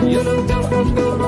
[0.02, 1.21] dumb, dumb, dumb, dumb,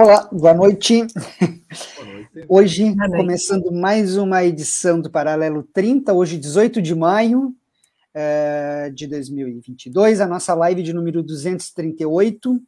[0.00, 1.04] Olá, boa noite.
[1.08, 2.46] Boa noite.
[2.48, 3.20] Hoje, boa noite.
[3.20, 10.26] começando mais uma edição do Paralelo 30, hoje, 18 de maio uh, de 2022, a
[10.28, 12.62] nossa live de número 238,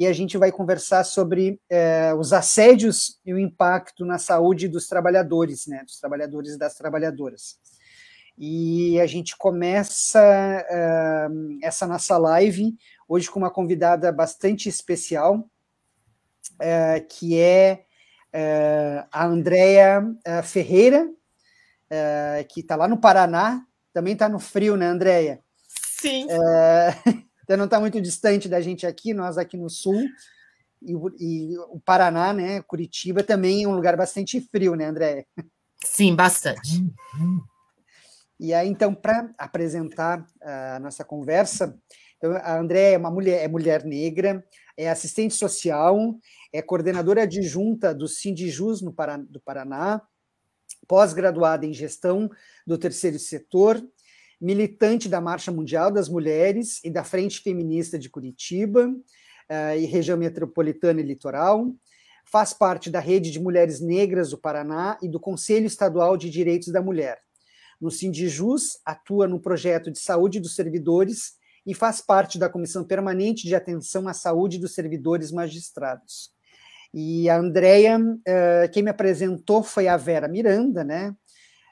[0.00, 4.88] e a gente vai conversar sobre uh, os assédios e o impacto na saúde dos
[4.88, 7.56] trabalhadores, né, dos trabalhadores e das trabalhadoras.
[8.36, 12.74] E a gente começa uh, essa nossa live
[13.08, 15.48] hoje com uma convidada bastante especial,
[16.60, 17.84] é, que é,
[18.32, 21.08] é a Andrea é, Ferreira,
[22.48, 25.38] que está lá no Paraná, também está no frio, né, Andrea?
[26.00, 26.26] Sim.
[27.44, 30.02] então não está muito distante da gente aqui, nós aqui no sul,
[30.82, 35.24] e, e, o Paraná, né, Curitiba, também é um lugar bastante frio, né, Andréia?
[35.84, 36.84] Sim, bastante.
[38.38, 41.78] E aí, então, para apresentar a nossa conversa,
[42.16, 44.44] então, a Andréia é uma mulher, é mulher negra,
[44.76, 46.16] é assistente social,
[46.52, 50.02] é coordenadora adjunta do Sindijus no Paraná, do Paraná,
[50.86, 52.30] pós-graduada em gestão
[52.66, 53.82] do terceiro setor,
[54.40, 60.18] militante da Marcha Mundial das Mulheres e da Frente Feminista de Curitiba uh, e região
[60.18, 61.72] metropolitana e litoral,
[62.24, 66.68] faz parte da Rede de Mulheres Negras do Paraná e do Conselho Estadual de Direitos
[66.68, 67.18] da Mulher.
[67.80, 71.34] No Sindijus, atua no projeto de saúde dos servidores
[71.66, 76.30] e faz parte da Comissão Permanente de Atenção à Saúde dos Servidores Magistrados.
[76.92, 81.14] E a Andrea, uh, quem me apresentou foi a Vera Miranda, né?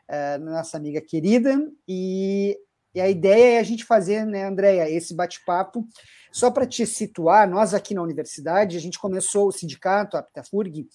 [0.08, 2.58] Uh, nossa amiga querida, e,
[2.94, 5.86] e, a ideia é a gente fazer, né, Andréia, esse bate-papo.
[6.32, 10.86] Só para te situar, nós aqui na universidade, a gente começou, o sindicato, a Pitafurg,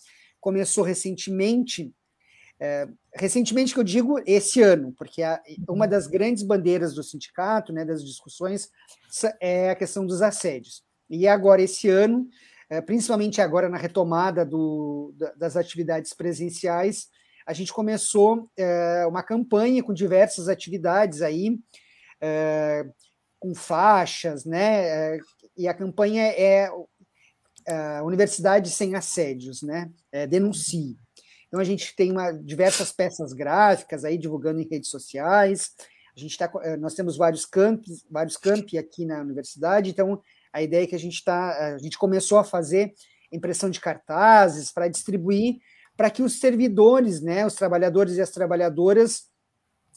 [0.41, 1.94] começou recentemente
[2.59, 7.72] é, recentemente que eu digo esse ano, porque a, uma das grandes bandeiras do sindicato,
[7.72, 8.69] né, das discussões,
[9.40, 10.84] é a questão dos assédios.
[11.09, 12.28] E agora, esse ano,
[12.69, 17.07] é, principalmente agora na retomada do, das atividades presenciais,
[17.45, 21.57] a gente começou é, uma campanha com diversas atividades aí,
[22.19, 22.85] é,
[23.39, 25.16] com faixas, né?
[25.16, 25.19] É,
[25.56, 26.69] e a campanha é,
[28.03, 29.91] Universidade Sem Assédios, né?
[30.29, 30.97] denuncie.
[31.47, 35.72] Então a gente tem uma, diversas peças gráficas aí divulgando em redes sociais.
[36.16, 39.90] A gente tá, eh, nós temos vários campos, vários campi aqui na universidade.
[39.90, 40.22] Então
[40.52, 42.94] a ideia é que a gente está, a gente começou a fazer
[43.31, 45.57] impressão de cartazes para distribuir
[45.97, 49.24] para que os servidores, né, os trabalhadores e as trabalhadoras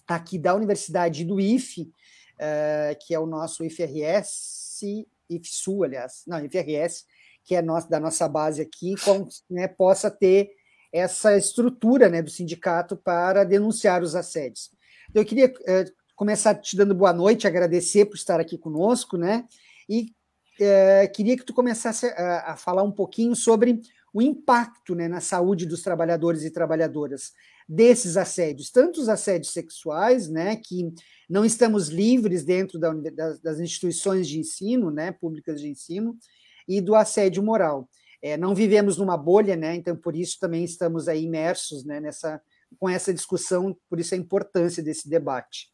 [0.09, 7.05] aqui da universidade do IFE, uh, que é o nosso IFRS, IFSU, aliás, não, IFRS,
[7.45, 10.51] que é nosso, da nossa base aqui, com, né, possa ter
[10.93, 14.71] essa estrutura né, do sindicato para denunciar os assédios.
[15.09, 15.85] Então, eu queria é,
[16.15, 19.47] começar te dando boa noite, agradecer por estar aqui conosco, né?
[19.89, 20.13] E
[20.61, 23.81] é, queria que tu começasse a, a, falar um pouquinho sobre
[24.13, 27.33] o impacto né, na saúde dos trabalhadores e trabalhadoras
[27.69, 30.93] desses assédios, tanto os assédios sexuais, né, que
[31.29, 36.19] não estamos livres dentro da, das, das instituições de ensino, né, públicas de ensino,
[36.67, 37.89] e do assédio moral.
[38.23, 39.75] É, não vivemos numa bolha, né?
[39.75, 42.41] Então, por isso também estamos aí imersos né, nessa,
[42.79, 45.73] com essa discussão, por isso a importância desse debate.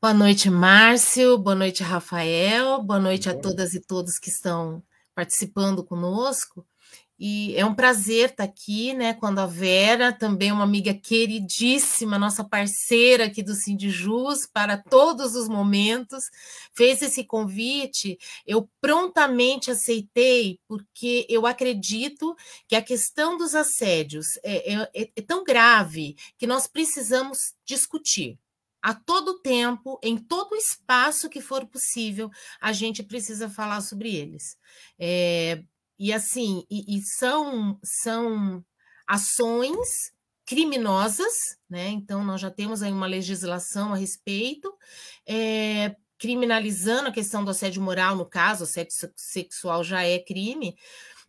[0.00, 1.36] Boa noite, Márcio.
[1.36, 2.82] Boa noite, Rafael.
[2.82, 4.82] Boa noite a todas e todos que estão
[5.14, 6.64] participando conosco.
[7.18, 9.12] E é um prazer estar aqui, né?
[9.12, 15.48] Quando a Vera, também uma amiga queridíssima, nossa parceira aqui do Sindijus, para todos os
[15.48, 16.30] momentos,
[16.72, 18.16] fez esse convite,
[18.46, 22.36] eu prontamente aceitei, porque eu acredito
[22.68, 28.38] que a questão dos assédios é, é, é, é tão grave que nós precisamos discutir
[28.80, 32.30] a todo tempo, em todo espaço que for possível,
[32.60, 34.56] a gente precisa falar sobre eles.
[34.98, 35.62] É,
[35.98, 38.64] e assim, e, e são, são
[39.06, 40.12] ações
[40.46, 41.88] criminosas, né?
[41.88, 44.72] Então, nós já temos aí uma legislação a respeito,
[45.26, 50.76] é, criminalizando a questão do assédio moral, no caso, assédio sexual já é crime,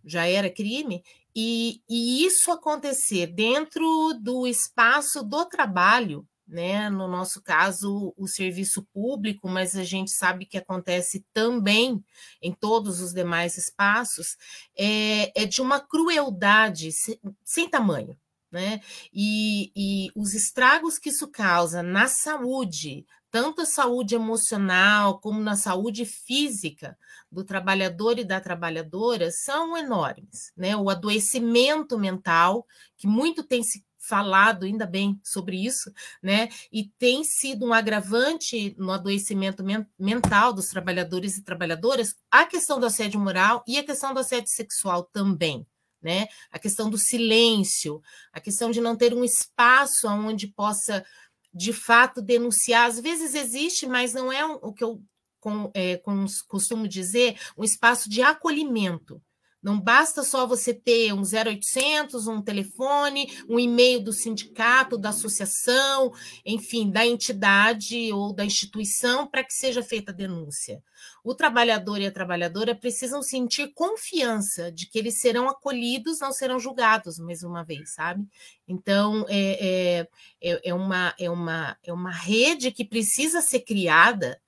[0.05, 1.03] já era crime,
[1.35, 6.89] e, e isso acontecer dentro do espaço do trabalho, né?
[6.89, 12.03] No nosso caso, o serviço público, mas a gente sabe que acontece também
[12.41, 14.35] em todos os demais espaços,
[14.77, 18.17] é, é de uma crueldade sem, sem tamanho.
[18.51, 18.81] Né?
[19.13, 25.55] E, e os estragos que isso causa na saúde, tanto a saúde emocional como na
[25.55, 26.97] saúde física
[27.31, 30.51] do trabalhador e da trabalhadora, são enormes.
[30.57, 30.75] Né?
[30.75, 32.65] O adoecimento mental,
[32.97, 36.49] que muito tem se falado ainda bem sobre isso, né?
[36.71, 42.79] E tem sido um agravante no adoecimento men mental dos trabalhadores e trabalhadoras a questão
[42.79, 45.65] do assédio moral e a questão do assédio sexual também.
[46.01, 46.27] Né?
[46.49, 48.01] A questão do silêncio,
[48.31, 51.05] a questão de não ter um espaço onde possa
[51.53, 52.87] de fato denunciar.
[52.87, 55.03] Às vezes existe, mas não é o que eu
[55.41, 59.21] com, é, com, costumo dizer, um espaço de acolhimento.
[59.61, 66.13] Não basta só você ter um 0800, um telefone, um e-mail do sindicato, da associação,
[66.45, 70.81] enfim, da entidade ou da instituição para que seja feita a denúncia.
[71.23, 76.57] O trabalhador e a trabalhadora precisam sentir confiança de que eles serão acolhidos, não serão
[76.57, 78.25] julgados, mais uma vez, sabe?
[78.67, 80.07] Então, é,
[80.41, 84.39] é, é, uma, é, uma, é uma rede que precisa ser criada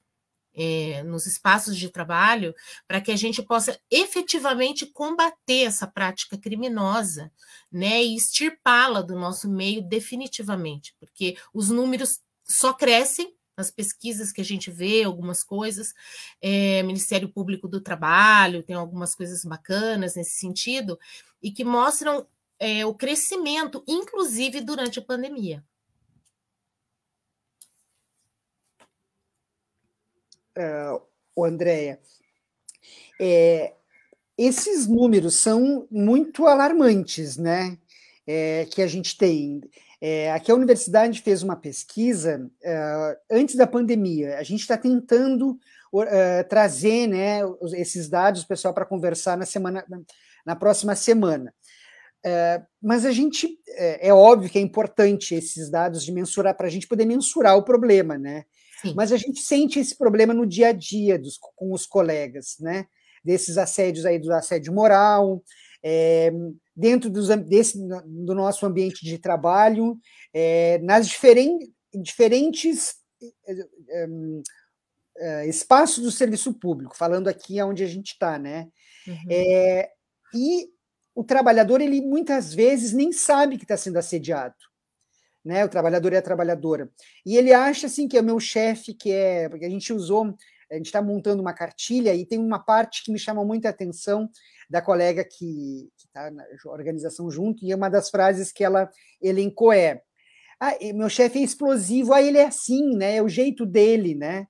[0.53, 2.53] é, nos espaços de trabalho,
[2.87, 7.31] para que a gente possa efetivamente combater essa prática criminosa,
[7.71, 14.41] né, e extirpá-la do nosso meio definitivamente, porque os números só crescem nas pesquisas que
[14.41, 15.93] a gente vê, algumas coisas,
[16.41, 20.99] é, Ministério Público do Trabalho tem algumas coisas bacanas nesse sentido,
[21.41, 22.25] e que mostram
[22.59, 25.63] é, o crescimento, inclusive durante a pandemia.
[30.61, 31.01] Uh,
[31.35, 31.99] o Andréia,
[33.19, 33.73] é,
[34.37, 37.77] esses números são muito alarmantes, né?
[38.25, 39.61] É, que a gente tem.
[39.99, 44.37] É, aqui a universidade fez uma pesquisa uh, antes da pandemia.
[44.39, 45.59] A gente está tentando
[45.93, 47.41] uh, trazer né,
[47.73, 49.85] esses dados, pessoal, para conversar na semana,
[50.43, 51.53] na próxima semana.
[52.25, 56.69] Uh, mas a gente é, óbvio que é importante esses dados de mensurar para a
[56.69, 58.45] gente poder mensurar o problema, né?
[58.81, 58.93] Sim.
[58.95, 62.87] Mas a gente sente esse problema no dia a dia dos, com os colegas, né?
[63.23, 65.43] Desses assédios aí, do assédio moral,
[65.83, 66.31] é,
[66.75, 69.97] dentro dos, desse, do nosso ambiente de trabalho,
[70.33, 71.59] é, nas diferen,
[71.93, 72.95] diferentes
[75.17, 78.67] é, espaços do serviço público, falando aqui onde a gente está, né?
[79.07, 79.85] Uhum.
[80.33, 80.69] E
[81.13, 84.70] o trabalhador, ele muitas vezes nem sabe que está sendo assediado
[85.43, 85.65] né?
[85.65, 86.89] O trabalhador e a trabalhadora.
[87.25, 89.49] E ele acha assim que é o meu chefe, que é.
[89.49, 90.35] Porque a gente usou,
[90.71, 94.29] a gente está montando uma cartilha e tem uma parte que me chama muita atenção
[94.69, 98.89] da colega que está na organização junto, e uma das frases que ela
[99.21, 100.01] elencou é:
[100.59, 103.17] ah, meu chefe é explosivo, ah, ele é assim, né?
[103.17, 104.47] É o jeito dele, né?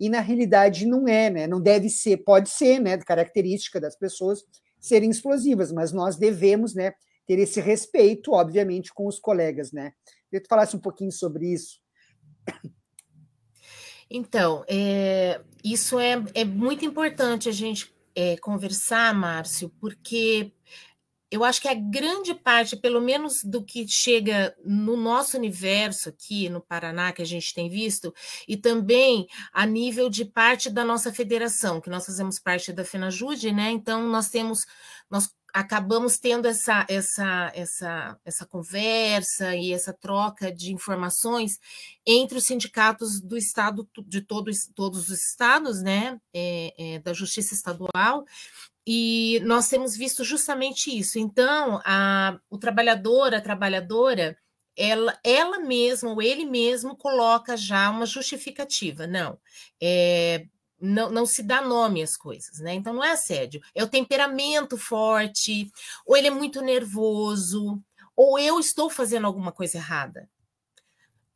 [0.00, 1.46] E na realidade não é, né?
[1.46, 2.96] Não deve ser, pode ser, né?
[2.98, 4.44] Característica das pessoas
[4.80, 6.92] serem explosivas, mas nós devemos, né?
[7.26, 9.92] Ter esse respeito, obviamente, com os colegas, né?
[10.28, 11.80] Queria que tu falasse um pouquinho sobre isso.
[14.10, 20.52] Então, é, isso é, é muito importante a gente é, conversar, Márcio, porque
[21.30, 26.48] eu acho que a grande parte, pelo menos do que chega no nosso universo aqui
[26.48, 28.14] no Paraná, que a gente tem visto,
[28.46, 33.52] e também a nível de parte da nossa federação, que nós fazemos parte da FenaJude,
[33.52, 33.70] né?
[33.70, 34.64] Então, nós temos,
[35.10, 41.58] nós acabamos tendo essa, essa, essa, essa conversa e essa troca de informações
[42.06, 47.54] entre os sindicatos do Estado, de todos, todos os estados, né, é, é, da Justiça
[47.54, 48.24] Estadual,
[48.86, 51.18] e nós temos visto justamente isso.
[51.18, 54.36] Então, a, o trabalhador, a trabalhadora,
[54.74, 59.06] ela, ela mesma ou ele mesmo coloca já uma justificativa.
[59.06, 59.38] Não,
[59.80, 60.46] é,
[60.80, 62.74] não, não se dá nome às coisas, né?
[62.74, 65.70] Então não é assédio, é o temperamento forte,
[66.06, 67.82] ou ele é muito nervoso,
[68.16, 70.28] ou eu estou fazendo alguma coisa errada.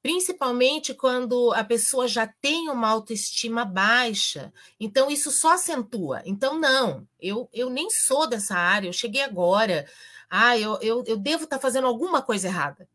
[0.03, 6.23] Principalmente quando a pessoa já tem uma autoestima baixa, então isso só acentua.
[6.25, 9.87] Então, não, eu, eu nem sou dessa área, eu cheguei agora,
[10.29, 12.89] ah, eu, eu, eu devo estar fazendo alguma coisa errada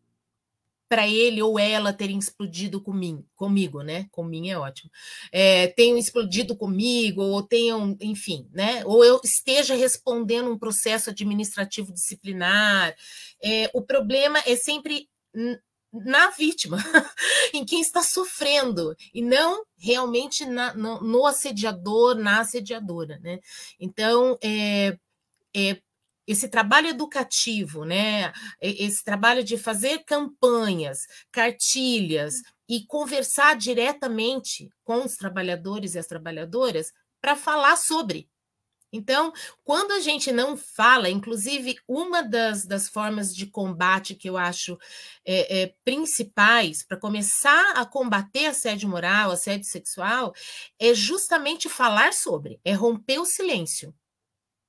[0.90, 4.08] para ele ou ela terem explodido comigo, comigo, né?
[4.12, 4.90] Comigo é ótimo.
[5.32, 8.84] É, tenham explodido comigo, ou tenham, enfim, né?
[8.86, 12.96] Ou eu esteja respondendo um processo administrativo disciplinar.
[13.44, 15.10] É, o problema é sempre
[15.94, 16.78] na vítima,
[17.54, 23.40] em quem está sofrendo, e não realmente na, no, no, assediador, na assediadora, né?
[23.80, 24.98] Então, é,
[25.56, 25.82] é
[26.28, 28.34] esse trabalho educativo, né?
[28.62, 31.00] Esse trabalho de fazer campanhas,
[31.32, 36.92] cartilhas, e conversar diretamente com os trabalhadores e as trabalhadoras
[37.22, 38.30] para falar sobre.
[38.92, 44.38] Então, quando a gente não fala, inclusive, uma das, das formas de combate que eu
[44.38, 44.78] acho
[45.26, 50.34] é, é, principais para começar a combater assédio moral, assédio sexual,
[50.80, 53.94] é justamente falar sobre, é romper o silêncio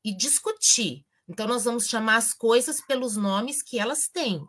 [0.04, 1.07] e discutir.
[1.28, 4.46] Então, nós vamos chamar as coisas pelos nomes que elas têm.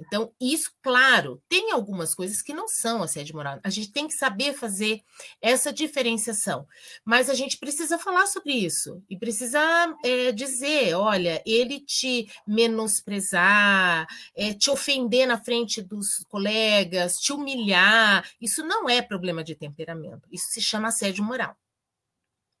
[0.00, 3.60] Então, isso, claro, tem algumas coisas que não são assédio moral.
[3.62, 5.02] A gente tem que saber fazer
[5.42, 6.66] essa diferenciação.
[7.04, 9.60] Mas a gente precisa falar sobre isso e precisa
[10.02, 18.26] é, dizer: olha, ele te menosprezar, é, te ofender na frente dos colegas, te humilhar,
[18.40, 20.26] isso não é problema de temperamento.
[20.32, 21.54] Isso se chama assédio moral.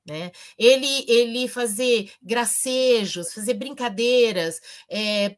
[0.06, 0.32] Né?
[0.58, 5.36] Ele, ele fazer gracejos, fazer brincadeiras, é,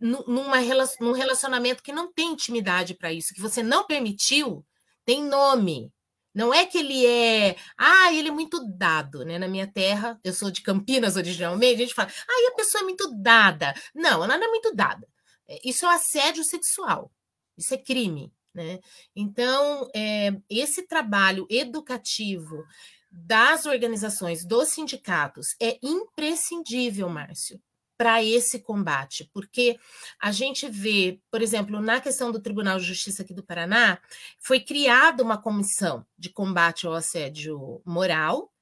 [0.00, 0.56] numa,
[1.00, 4.64] num relacionamento que não tem intimidade para isso, que você não permitiu,
[5.04, 5.92] tem nome.
[6.34, 9.38] Não é que ele é, ah, ele é muito dado, né?
[9.38, 12.84] Na minha terra, eu sou de Campinas originalmente, a gente fala, ah, a pessoa é
[12.84, 13.74] muito dada.
[13.94, 15.08] Não, ela não é muito dada.
[15.48, 17.10] É, isso é assédio sexual,
[17.56, 18.78] isso é crime, né?
[19.16, 22.64] Então, é, esse trabalho educativo
[23.10, 27.60] das organizações, dos sindicatos, é imprescindível, Márcio
[27.98, 29.76] para esse combate, porque
[30.20, 33.98] a gente vê, por exemplo, na questão do Tribunal de Justiça aqui do Paraná,
[34.38, 38.52] foi criada uma comissão de combate ao assédio moral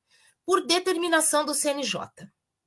[0.43, 2.00] por determinação do CNJ,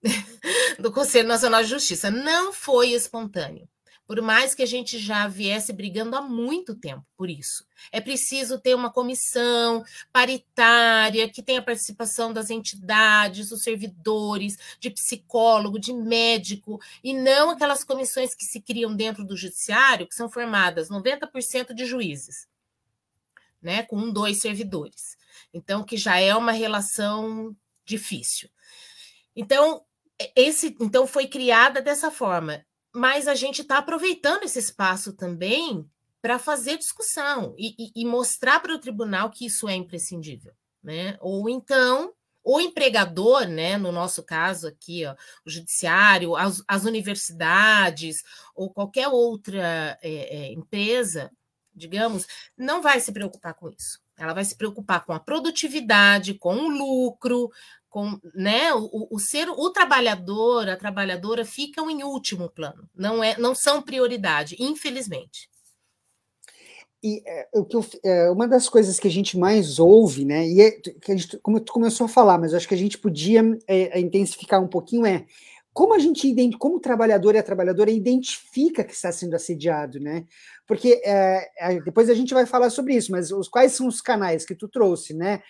[0.77, 2.12] do Conselho Nacional de Justiça.
[2.12, 3.67] Não foi espontâneo
[4.09, 7.63] por mais que a gente já viesse brigando há muito tempo por isso.
[7.91, 15.77] É preciso ter uma comissão paritária que tenha participação das entidades, dos servidores, de psicólogo,
[15.77, 20.89] de médico, e não aquelas comissões que se criam dentro do judiciário, que são formadas
[20.89, 22.47] 90% de juízes,
[23.61, 25.15] né, com um, dois servidores.
[25.53, 28.49] Então, que já é uma relação difícil.
[29.35, 29.85] Então,
[30.35, 35.89] esse, então foi criada dessa forma mas a gente está aproveitando esse espaço também
[36.22, 40.53] para fazer discussão e, e, e mostrar para o tribunal que isso é imprescindível,
[40.84, 41.17] né?
[41.22, 45.13] Ou então o empregador, né, no nosso caso aqui, ó,
[45.46, 48.24] o judiciário, as, as universidades
[48.55, 51.31] ou qualquer outra é, é, empresa,
[51.74, 52.25] digamos,
[52.58, 54.00] não vai se preocupar com isso.
[54.19, 57.49] Ela vai se preocupar com a produtividade, com o lucro,
[57.89, 63.38] com, né, o, o, ser o trabalhador, a trabalhadora ficam em último plano, não é,
[63.39, 65.49] não são prioridade, infelizmente.
[67.01, 70.47] E é, o que eu, é, uma das coisas que a gente mais ouve, né,
[70.47, 72.97] e é, que a gente, como tu começou a falar, mas acho que a gente
[72.97, 75.25] podia é, intensificar um pouquinho é
[75.73, 80.25] como a gente como o trabalhador e a trabalhadora identifica que está sendo assediado, né?
[80.67, 81.47] Porque é,
[81.85, 84.67] depois a gente vai falar sobre isso, mas os quais são os canais que tu
[84.67, 85.41] trouxe, né?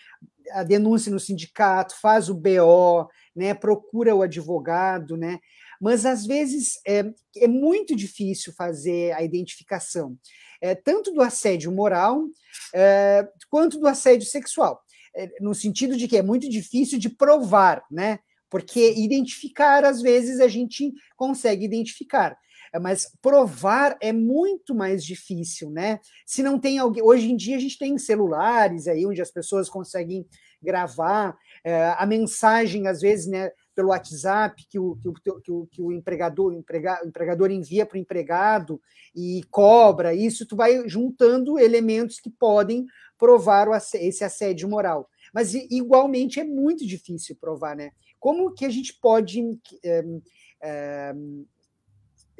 [0.51, 5.39] a denúncia no sindicato, faz o BO, né, procura o advogado, né?
[5.79, 7.05] Mas às vezes é,
[7.38, 10.17] é muito difícil fazer a identificação,
[10.61, 12.23] é, tanto do assédio moral
[12.73, 14.81] é, quanto do assédio sexual,
[15.15, 18.19] é, no sentido de que é muito difícil de provar, né?
[18.50, 22.38] Porque identificar, às vezes, a gente consegue identificar
[22.77, 26.00] mas provar é muito mais difícil, né?
[26.25, 27.01] Se não tem alguém.
[27.01, 30.27] Hoje em dia a gente tem celulares aí onde as pessoas conseguem
[30.62, 33.50] gravar é, a mensagem, às vezes, né?
[33.74, 37.96] Pelo WhatsApp que o, que o, que o, que o empregador, o empregador envia para
[37.96, 38.79] o empregado
[39.15, 42.86] e cobra, isso tu vai juntando elementos que podem
[43.18, 45.10] provar o, esse assédio moral.
[45.34, 47.91] Mas igualmente é muito difícil provar, né?
[48.19, 49.41] Como que a gente pode
[49.83, 50.03] é,
[50.61, 51.13] é,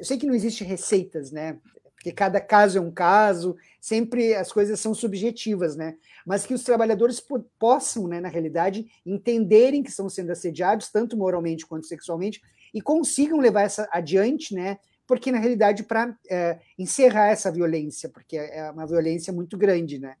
[0.00, 1.58] eu sei que não existe receitas, né?
[1.94, 5.98] Porque cada caso é um caso, sempre as coisas são subjetivas, né?
[6.24, 7.22] Mas que os trabalhadores
[7.58, 12.40] possam, né, na realidade, entenderem que estão sendo assediados, tanto moralmente quanto sexualmente,
[12.72, 14.78] e consigam levar essa adiante, né?
[15.06, 20.16] Porque, na realidade, para é, encerrar essa violência, porque é uma violência muito grande, né?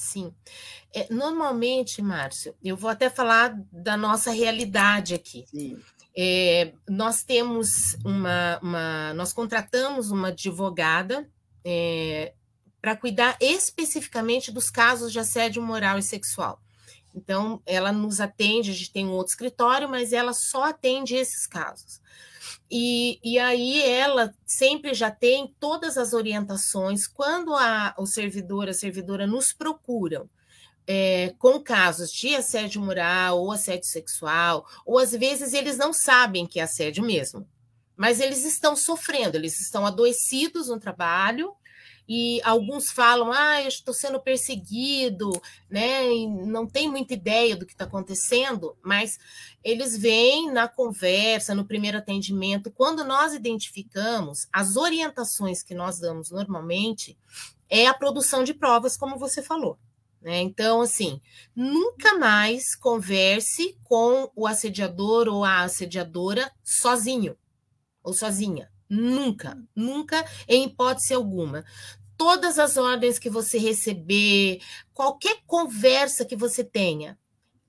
[0.00, 0.32] Sim.
[0.94, 5.44] É, normalmente, Márcio, eu vou até falar da nossa realidade aqui.
[6.16, 11.28] É, nós temos uma, uma, nós contratamos uma advogada
[11.62, 12.32] é,
[12.80, 16.58] para cuidar especificamente dos casos de assédio moral e sexual.
[17.14, 21.46] Então, ela nos atende, a gente tem um outro escritório, mas ela só atende esses
[21.46, 22.00] casos.
[22.70, 28.72] E, e aí ela sempre já tem todas as orientações quando a, o servidor, a
[28.74, 30.28] servidora nos procuram
[30.86, 36.46] é, com casos de assédio moral ou assédio sexual, ou às vezes eles não sabem
[36.46, 37.46] que é assédio mesmo,
[37.96, 41.54] mas eles estão sofrendo, eles estão adoecidos no trabalho
[42.12, 45.30] e alguns falam, ah, eu estou sendo perseguido,
[45.70, 46.12] né?
[46.12, 49.16] E não tem muita ideia do que está acontecendo, mas
[49.62, 56.32] eles vêm na conversa, no primeiro atendimento, quando nós identificamos as orientações que nós damos
[56.32, 57.16] normalmente,
[57.68, 59.78] é a produção de provas, como você falou.
[60.20, 60.40] Né?
[60.40, 61.20] Então, assim,
[61.54, 67.36] nunca mais converse com o assediador ou a assediadora sozinho
[68.02, 68.68] ou sozinha.
[68.90, 71.64] Nunca, nunca, em hipótese alguma.
[72.20, 74.60] Todas as ordens que você receber,
[74.92, 77.18] qualquer conversa que você tenha,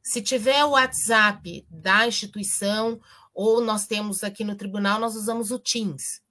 [0.03, 3.00] se tiver o WhatsApp da instituição,
[3.34, 6.22] ou nós temos aqui no tribunal, nós usamos o Teams.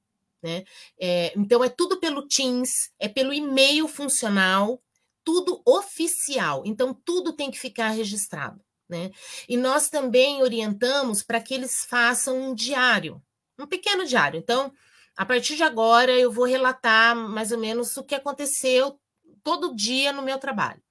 [0.43, 0.65] Né?
[1.01, 4.83] É, então, é tudo pelo Teams, é pelo e-mail funcional,
[5.25, 6.63] tudo oficial.
[6.67, 8.61] Então, tudo tem que ficar registrado.
[8.87, 9.13] Né?
[9.49, 13.23] E nós também orientamos para que eles façam um diário,
[13.59, 14.39] um pequeno diário.
[14.39, 14.71] Então,
[15.17, 18.99] a partir de agora, eu vou relatar mais ou menos o que aconteceu
[19.43, 20.83] todo dia no meu trabalho.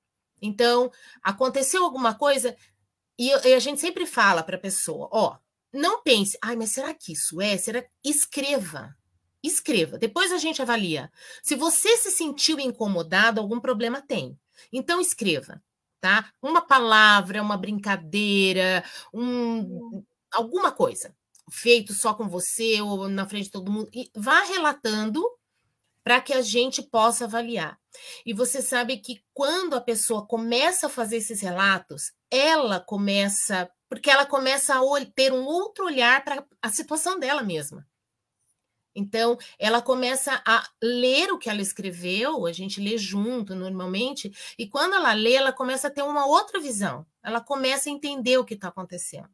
[0.41, 2.55] Então, aconteceu alguma coisa,
[3.17, 5.37] e, e a gente sempre fala para a pessoa: ó,
[5.73, 7.57] não pense, ai, mas será que isso é?
[7.57, 7.83] Será?
[8.03, 8.95] Escreva.
[9.43, 11.09] Escreva, depois a gente avalia.
[11.41, 14.37] Se você se sentiu incomodado, algum problema tem.
[14.71, 15.61] Então escreva,
[16.01, 16.29] tá?
[16.41, 18.83] Uma palavra, uma brincadeira,
[19.13, 21.15] um, alguma coisa
[21.51, 23.89] feito só com você ou na frente de todo mundo.
[23.93, 25.23] E vá relatando
[26.03, 27.79] para que a gente possa avaliar.
[28.25, 34.09] E você sabe que quando a pessoa começa a fazer esses relatos, ela começa, porque
[34.09, 37.87] ela começa a ter um outro olhar para a situação dela mesma.
[38.95, 44.67] Então, ela começa a ler o que ela escreveu, a gente lê junto normalmente, e
[44.67, 48.43] quando ela lê, ela começa a ter uma outra visão, ela começa a entender o
[48.43, 49.29] que está acontecendo.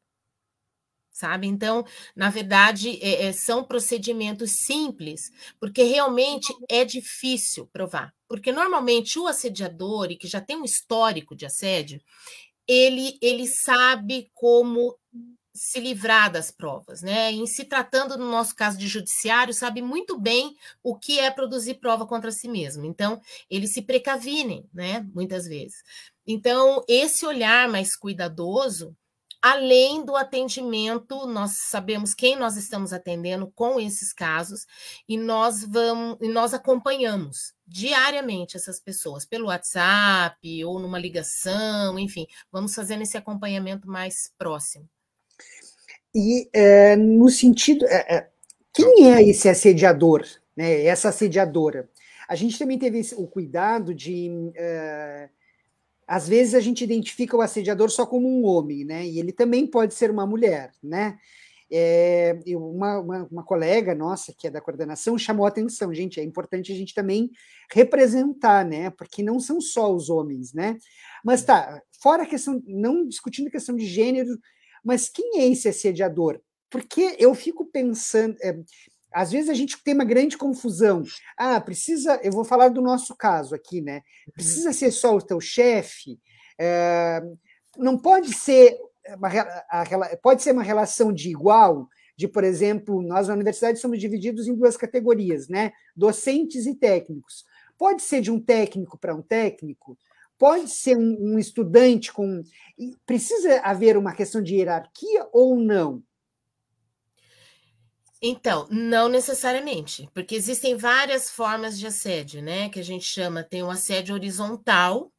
[1.15, 1.48] Sabe?
[1.48, 8.13] Então, na verdade, é, é, são procedimentos simples, porque realmente é difícil provar.
[8.28, 12.01] Porque normalmente o assediador, e que já tem um histórico de assédio,
[12.67, 14.93] ele, ele sabe como
[15.54, 17.32] se livrar das provas, né?
[17.32, 21.75] Em se tratando, no nosso caso de judiciário, sabe muito bem o que é produzir
[21.75, 22.86] prova contra si mesmo.
[22.86, 25.08] Então, eles se precavinem, né?
[25.13, 25.82] Muitas vezes.
[26.28, 28.93] Então, esse olhar mais cuidadoso,
[29.45, 34.65] além do atendimento, nós sabemos quem nós estamos atendendo com esses casos
[35.08, 42.25] e nós vamos e nós acompanhamos diariamente essas pessoas pelo WhatsApp ou numa ligação, enfim,
[42.51, 44.89] vamos fazendo esse acompanhamento mais próximo.
[46.15, 47.86] E é, no sentido.
[47.86, 48.27] É,
[48.73, 50.25] quem é esse assediador,
[50.58, 50.86] né?
[50.86, 51.88] Essa assediadora?
[52.27, 54.51] A gente também teve o cuidado de.
[54.55, 55.29] É,
[56.08, 59.06] às vezes a gente identifica o assediador só como um homem, né?
[59.06, 61.18] E ele também pode ser uma mulher, né?
[61.72, 66.24] É, uma, uma, uma, colega nossa, que é da coordenação, chamou a atenção, gente, é
[66.24, 67.32] importante a gente também
[67.72, 68.91] representar, né?
[68.91, 70.78] Porque não são só os homens, né?
[71.24, 74.38] Mas tá, fora a questão, não discutindo a questão de gênero,
[74.84, 76.39] mas quem é esse assediador?
[76.70, 78.36] Porque eu fico pensando.
[78.44, 78.56] É,
[79.15, 81.01] às vezes a gente tem uma grande confusão.
[81.38, 82.19] Ah, precisa.
[82.21, 84.01] Eu vou falar do nosso caso aqui, né?
[84.34, 86.19] Precisa ser só o teu chefe.
[86.60, 87.23] É,
[87.78, 88.78] não pode ser
[89.17, 94.49] uma, pode ser uma relação de igual, de, por exemplo, nós na universidade somos divididos
[94.49, 95.71] em duas categorias, né?
[95.95, 97.45] Docentes e técnicos.
[97.78, 99.97] Pode ser de um técnico para um técnico,
[100.38, 102.43] pode ser um, um estudante com.
[103.06, 106.04] Precisa haver uma questão de hierarquia ou não?
[108.21, 112.69] Então, não necessariamente, porque existem várias formas de assédio, né?
[112.69, 115.12] Que a gente chama, tem o assédio horizontal,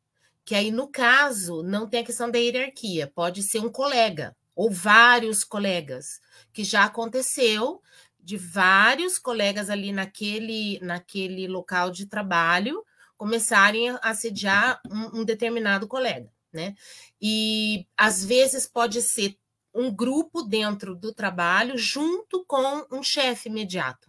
[0.44, 4.70] que aí, no caso, não tem a questão da hierarquia, pode ser um colega ou
[4.70, 6.20] vários colegas,
[6.52, 7.82] que já aconteceu
[8.18, 12.82] de vários colegas ali naquele, naquele local de trabalho
[13.16, 16.74] começarem a assediar um, um determinado colega, né?
[17.20, 19.36] E às vezes pode ser
[19.76, 24.08] um grupo dentro do trabalho junto com um chefe imediato,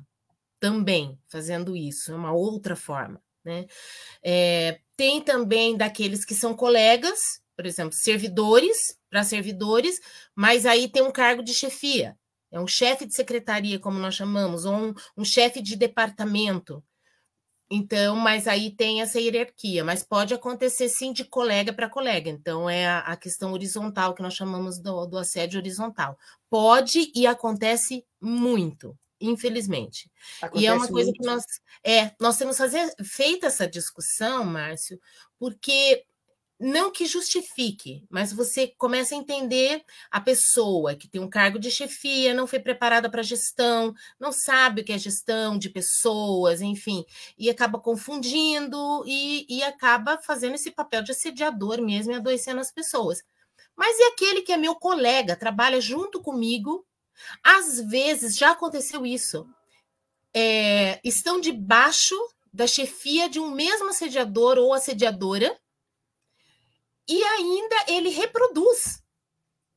[0.59, 3.21] também fazendo isso, é uma outra forma.
[3.43, 3.65] Né?
[4.23, 9.99] É, tem também daqueles que são colegas, por exemplo, servidores para servidores,
[10.35, 12.17] mas aí tem um cargo de chefia,
[12.51, 16.83] é um chefe de secretaria, como nós chamamos, ou um, um chefe de departamento.
[17.69, 22.29] Então, mas aí tem essa hierarquia, mas pode acontecer sim de colega para colega.
[22.29, 26.17] Então, é a, a, questão horizontal que nós chamamos do, do, assédio horizontal.
[26.49, 30.09] Pode e acontece muito, infelizmente.
[30.41, 31.19] Acontece e é uma coisa muito.
[31.19, 31.43] que nós
[31.83, 34.97] é, nós temos fazer, feito essa discussão, Márcio,
[35.37, 36.05] porque
[36.59, 41.69] não que justifique, mas você começa a entender a pessoa que tem um cargo de
[41.69, 47.05] chefia, não foi preparada para gestão, não sabe o que é gestão de pessoas, enfim,
[47.37, 52.71] e acaba confundindo e, e acaba fazendo esse papel de assediador mesmo e adoecendo as
[52.71, 53.23] pessoas.
[53.75, 56.83] Mas e aquele que é meu colega, trabalha junto comigo?
[57.43, 59.47] Às vezes já aconteceu isso.
[60.33, 62.15] É, estão debaixo
[62.51, 65.55] da chefia de um mesmo assediador ou assediadora
[67.07, 69.03] e ainda ele reproduz.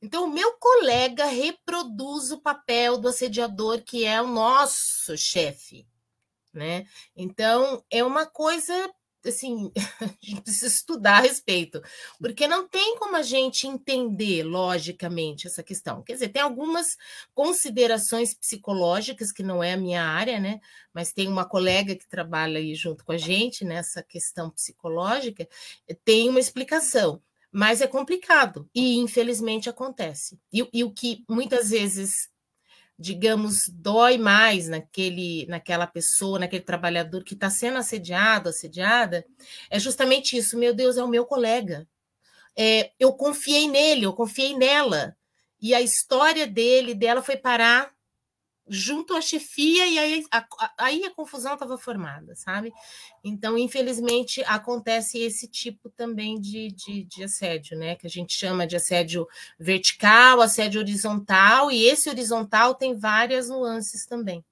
[0.01, 5.87] Então, o meu colega reproduz o papel do assediador, que é o nosso chefe.
[6.51, 6.87] Né?
[7.15, 8.91] Então, é uma coisa
[9.29, 11.81] assim, a gente precisa estudar a respeito,
[12.19, 16.01] porque não tem como a gente entender logicamente essa questão.
[16.01, 16.97] Quer dizer, tem algumas
[17.33, 20.59] considerações psicológicas que não é a minha área, né?
[20.93, 25.47] Mas tem uma colega que trabalha aí junto com a gente nessa questão psicológica,
[26.03, 27.21] tem uma explicação.
[27.51, 30.39] Mas é complicado e infelizmente acontece.
[30.53, 32.29] E, e o que muitas vezes
[33.01, 39.25] digamos, dói mais naquele, naquela pessoa, naquele trabalhador que está sendo assediado, assediada,
[39.69, 40.57] é justamente isso.
[40.57, 41.87] Meu Deus, é o meu colega.
[42.55, 45.17] É, eu confiei nele, eu confiei nela.
[45.59, 47.91] E a história dele, dela, foi parar
[48.67, 50.45] junto à chefia e aí a,
[50.77, 52.71] aí a confusão estava formada, sabe?
[53.23, 57.95] Então, infelizmente, acontece esse tipo também de, de, de, assédio, né?
[57.95, 59.27] Que a gente chama de assédio
[59.59, 64.43] vertical, assédio horizontal, e esse horizontal tem várias nuances também.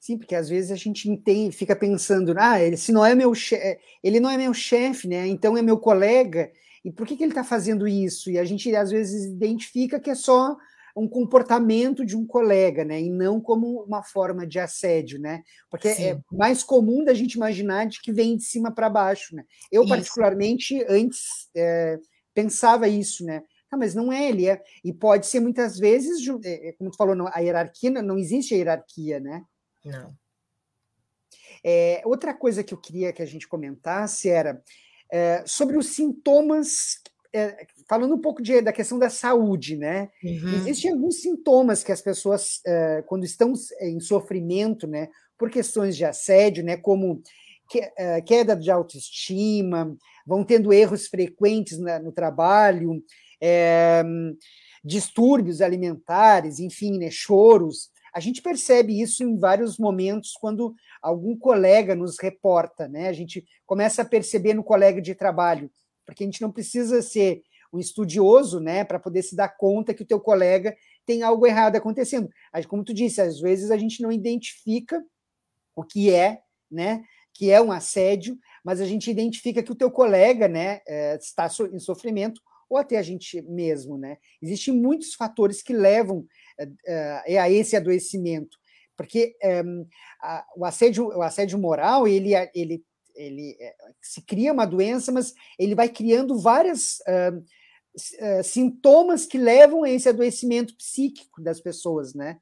[0.00, 3.34] Sim, porque às vezes a gente entende, fica pensando, ah, ele se não é meu
[3.34, 5.26] chefe, ele não é meu chefe, né?
[5.26, 6.50] Então é meu colega,
[6.84, 8.30] e por que, que ele está fazendo isso?
[8.30, 10.56] E a gente às vezes identifica que é só
[10.98, 13.00] um comportamento de um colega, né?
[13.00, 15.42] E não como uma forma de assédio, né?
[15.70, 16.04] Porque é Sim.
[16.04, 19.44] é mais comum da gente imaginar de que vem de cima para baixo, né?
[19.70, 19.90] Eu, isso.
[19.90, 21.98] particularmente, antes é,
[22.34, 23.42] pensava isso, né?
[23.70, 24.62] Ah, mas não é, ele é.
[24.84, 28.56] E pode ser muitas vezes, é, é, como tu falou, a hierarquia, não existe a
[28.56, 29.44] hierarquia, né?
[29.84, 30.14] Não.
[31.64, 34.62] É, outra coisa que eu queria que a gente comentasse era
[35.12, 37.00] é, sobre os sintomas
[37.32, 40.10] é, falando um pouco de, da questão da saúde, né?
[40.22, 40.54] Uhum.
[40.58, 46.04] Existem alguns sintomas que as pessoas, é, quando estão em sofrimento, né, por questões de
[46.04, 47.22] assédio, né, como
[47.70, 49.96] que, é, queda de autoestima,
[50.26, 53.02] vão tendo erros frequentes na, no trabalho,
[53.40, 54.04] é,
[54.84, 57.88] distúrbios alimentares, enfim, né, choros.
[58.14, 63.08] A gente percebe isso em vários momentos quando algum colega nos reporta, né?
[63.08, 65.70] A gente começa a perceber no colega de trabalho
[66.08, 70.02] porque a gente não precisa ser um estudioso, né, para poder se dar conta que
[70.02, 72.28] o teu colega tem algo errado acontecendo.
[72.68, 75.02] Como tu disse, às vezes a gente não identifica
[75.76, 77.02] o que é, né,
[77.34, 81.48] que é um assédio, mas a gente identifica que o teu colega, né, é, está
[81.72, 84.18] em sofrimento ou até a gente mesmo, né?
[84.42, 86.26] Existem muitos fatores que levam
[86.58, 88.58] é, é, a esse adoecimento,
[88.94, 89.36] porque
[90.56, 92.84] o assédio, o assédio moral ele, ele
[93.18, 99.36] ele é, se cria uma doença, mas ele vai criando vários uh, uh, sintomas que
[99.36, 102.38] levam a esse adoecimento psíquico das pessoas, né?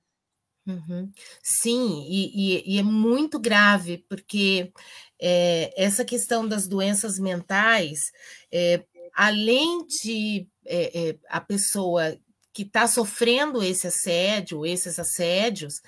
[0.67, 1.11] Uhum.
[1.43, 4.73] Sim, e, e, e, é muito grave, porque
[5.21, 8.11] é, essa questão das doenças mentais,
[8.51, 8.85] é,
[9.15, 12.19] além de é, é a pessoa
[12.53, 15.81] que está sofrendo esse assédio, esses assédios,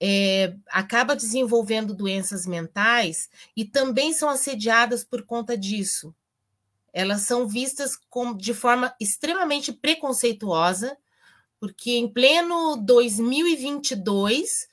[0.00, 6.14] é, acaba desenvolvendo doenças mentais e também são assediadas por conta disso.
[6.92, 10.96] Elas são vistas com, de forma extremamente preconceituosa,
[11.60, 14.68] porque em pleno 2022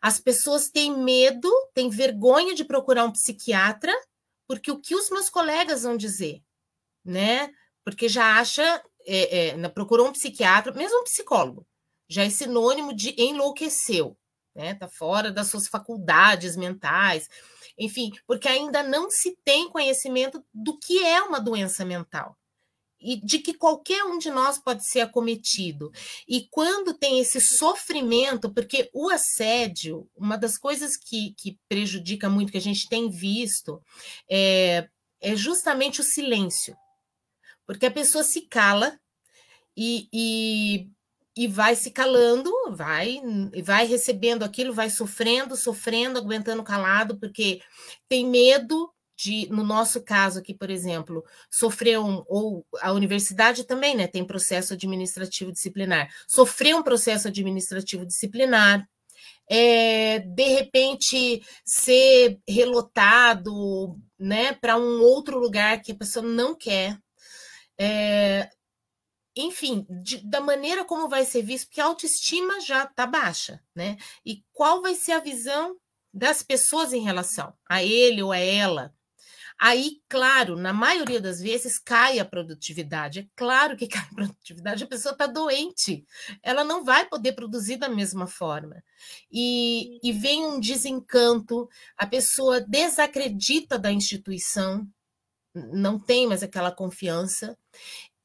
[0.00, 3.92] as pessoas têm medo, têm vergonha de procurar um psiquiatra,
[4.46, 6.42] porque o que os meus colegas vão dizer,
[7.04, 7.52] né?
[7.84, 11.66] Porque já acha, é, é, procurou um psiquiatra, mesmo um psicólogo,
[12.08, 14.16] já é sinônimo de enlouqueceu
[14.54, 14.74] né?
[14.74, 17.28] Tá fora das suas faculdades mentais,
[17.78, 22.36] enfim, porque ainda não se tem conhecimento do que é uma doença mental
[23.00, 25.90] e de que qualquer um de nós pode ser acometido.
[26.28, 32.52] E quando tem esse sofrimento, porque o assédio, uma das coisas que, que prejudica muito,
[32.52, 33.82] que a gente tem visto,
[34.28, 34.88] é,
[35.20, 36.76] é justamente o silêncio.
[37.66, 39.00] Porque a pessoa se cala
[39.74, 40.90] e, e
[41.40, 43.18] e vai se calando, vai,
[43.64, 47.62] vai recebendo aquilo, vai sofrendo, sofrendo, aguentando calado, porque
[48.06, 53.96] tem medo de, no nosso caso aqui, por exemplo, sofrer um, ou a universidade também,
[53.96, 58.86] né, tem processo administrativo disciplinar, sofrer um processo administrativo disciplinar,
[59.48, 66.98] é, de repente ser relotado, né, para um outro lugar que a pessoa não quer,
[67.78, 68.50] é,
[69.40, 73.96] enfim, de, da maneira como vai ser visto, porque a autoestima já está baixa, né?
[74.24, 75.76] E qual vai ser a visão
[76.12, 78.94] das pessoas em relação a ele ou a ela?
[79.60, 83.20] Aí, claro, na maioria das vezes cai a produtividade.
[83.20, 86.02] É claro que cai a produtividade, a pessoa está doente,
[86.42, 88.82] ela não vai poder produzir da mesma forma.
[89.30, 94.88] E, e vem um desencanto, a pessoa desacredita da instituição,
[95.54, 97.58] não tem mais aquela confiança.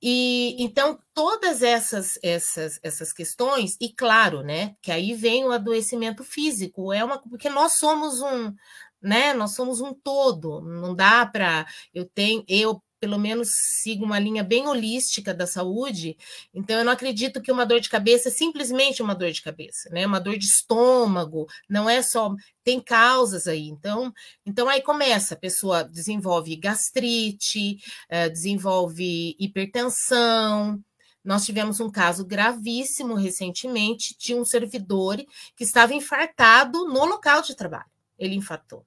[0.02, 6.24] E então todas essas essas essas questões e claro, né, que aí vem o adoecimento
[6.24, 8.54] físico, é uma porque nós somos um,
[9.02, 9.34] né?
[9.34, 13.50] Nós somos um todo, não dá para eu tenho eu pelo menos
[13.82, 16.18] sigo uma linha bem holística da saúde,
[16.54, 19.90] então eu não acredito que uma dor de cabeça é simplesmente uma dor de cabeça,
[19.90, 20.06] né?
[20.06, 23.68] Uma dor de estômago, não é só tem causas aí.
[23.68, 24.14] Então,
[24.46, 27.78] então aí começa, a pessoa desenvolve gastrite,
[28.10, 30.84] eh, desenvolve hipertensão,
[31.24, 35.18] nós tivemos um caso gravíssimo recentemente de um servidor
[35.56, 37.90] que estava infartado no local de trabalho.
[38.18, 38.86] Ele infartou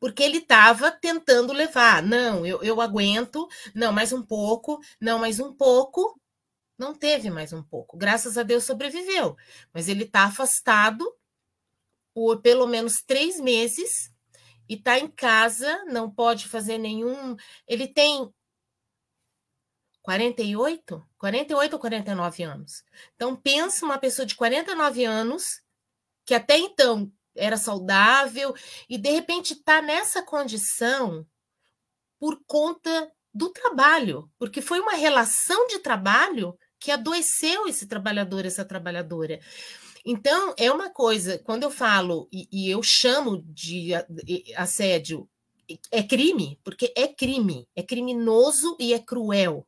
[0.00, 2.02] porque ele estava tentando levar.
[2.02, 6.18] Não, eu, eu aguento, não, mais um pouco, não, mais um pouco.
[6.78, 7.98] Não teve mais um pouco.
[7.98, 9.36] Graças a Deus sobreviveu.
[9.72, 11.06] Mas ele está afastado
[12.14, 14.10] por pelo menos três meses
[14.66, 17.36] e está em casa, não pode fazer nenhum.
[17.68, 18.32] Ele tem
[20.02, 21.06] 48?
[21.18, 22.82] 48 ou 49 anos.
[23.14, 25.62] Então, pensa uma pessoa de 49 anos,
[26.24, 28.54] que até então era saudável,
[28.88, 31.26] e de repente está nessa condição
[32.18, 38.64] por conta do trabalho, porque foi uma relação de trabalho que adoeceu esse trabalhador, essa
[38.64, 39.38] trabalhadora.
[40.04, 43.90] Então, é uma coisa, quando eu falo e, e eu chamo de
[44.56, 45.28] assédio,
[45.90, 49.66] é crime, porque é crime, é criminoso e é cruel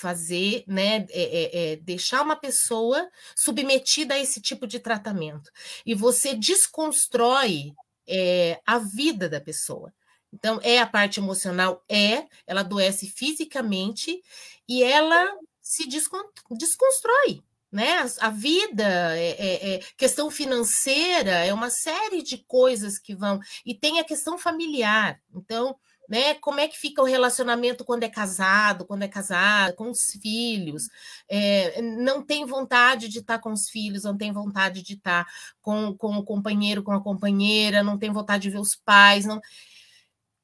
[0.00, 5.50] fazer, né, é, é, é, deixar uma pessoa submetida a esse tipo de tratamento.
[5.84, 7.72] E você desconstrói
[8.08, 9.92] é, a vida da pessoa.
[10.32, 14.22] Então, é a parte emocional, é, ela adoece fisicamente
[14.68, 15.28] e ela
[15.60, 17.42] se desconstrói.
[17.70, 17.98] Né?
[18.20, 23.38] A vida, é, é, questão financeira, é uma série de coisas que vão.
[23.64, 25.20] E tem a questão familiar.
[25.32, 25.76] Então,
[26.10, 26.34] né?
[26.34, 30.88] Como é que fica o relacionamento quando é casado, quando é casada, com os filhos?
[31.28, 35.24] É, não tem vontade de estar com os filhos, não tem vontade de estar
[35.62, 39.24] com, com o companheiro, com a companheira, não tem vontade de ver os pais.
[39.24, 39.40] Não...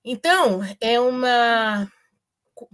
[0.05, 1.91] Então, é uma.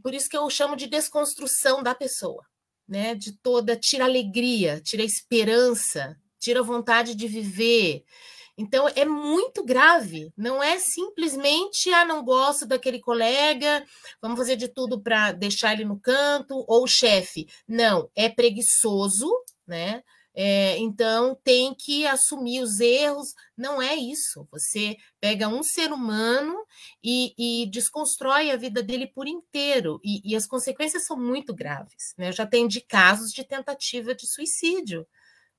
[0.03, 2.45] Por isso que eu chamo de desconstrução da pessoa,
[2.87, 3.15] né?
[3.15, 8.05] De toda, tira alegria, tira esperança, tira vontade de viver.
[8.57, 13.85] Então é muito grave, não é simplesmente ah, não gosto daquele colega,
[14.21, 17.47] vamos fazer de tudo para deixar ele no canto, ou chefe.
[17.67, 19.31] Não, é preguiçoso,
[19.67, 20.03] né?
[20.35, 23.35] É, então tem que assumir os erros.
[23.57, 24.47] Não é isso.
[24.51, 26.57] Você pega um ser humano
[27.03, 32.15] e, e desconstrói a vida dele por inteiro, e, e as consequências são muito graves.
[32.17, 32.29] Né?
[32.29, 35.07] Eu já de casos de tentativa de suicídio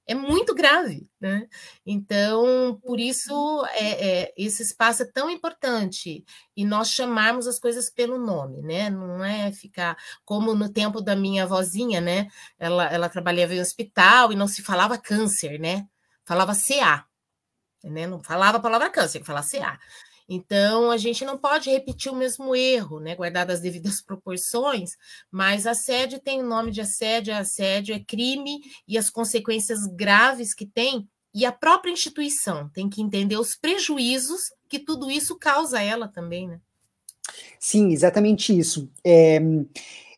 [0.05, 1.47] é muito grave, né?
[1.85, 7.89] Então, por isso é, é, esse espaço é tão importante e nós chamarmos as coisas
[7.89, 8.89] pelo nome, né?
[8.89, 12.27] Não é ficar como no tempo da minha avózinha, né?
[12.59, 15.87] Ela, ela trabalhava em hospital e não se falava câncer, né?
[16.25, 17.05] Falava CA,
[17.83, 18.07] né?
[18.07, 19.79] Não falava a palavra câncer, falava CA.
[20.33, 24.97] Então, a gente não pode repetir o mesmo erro, né, guardadas as devidas proporções,
[25.31, 30.65] mas assédio tem o nome de assédio, assédio é crime e as consequências graves que
[30.65, 35.83] tem, e a própria instituição tem que entender os prejuízos que tudo isso causa a
[35.83, 36.59] ela também, né?
[37.59, 38.91] Sim, exatamente isso.
[39.03, 39.39] É,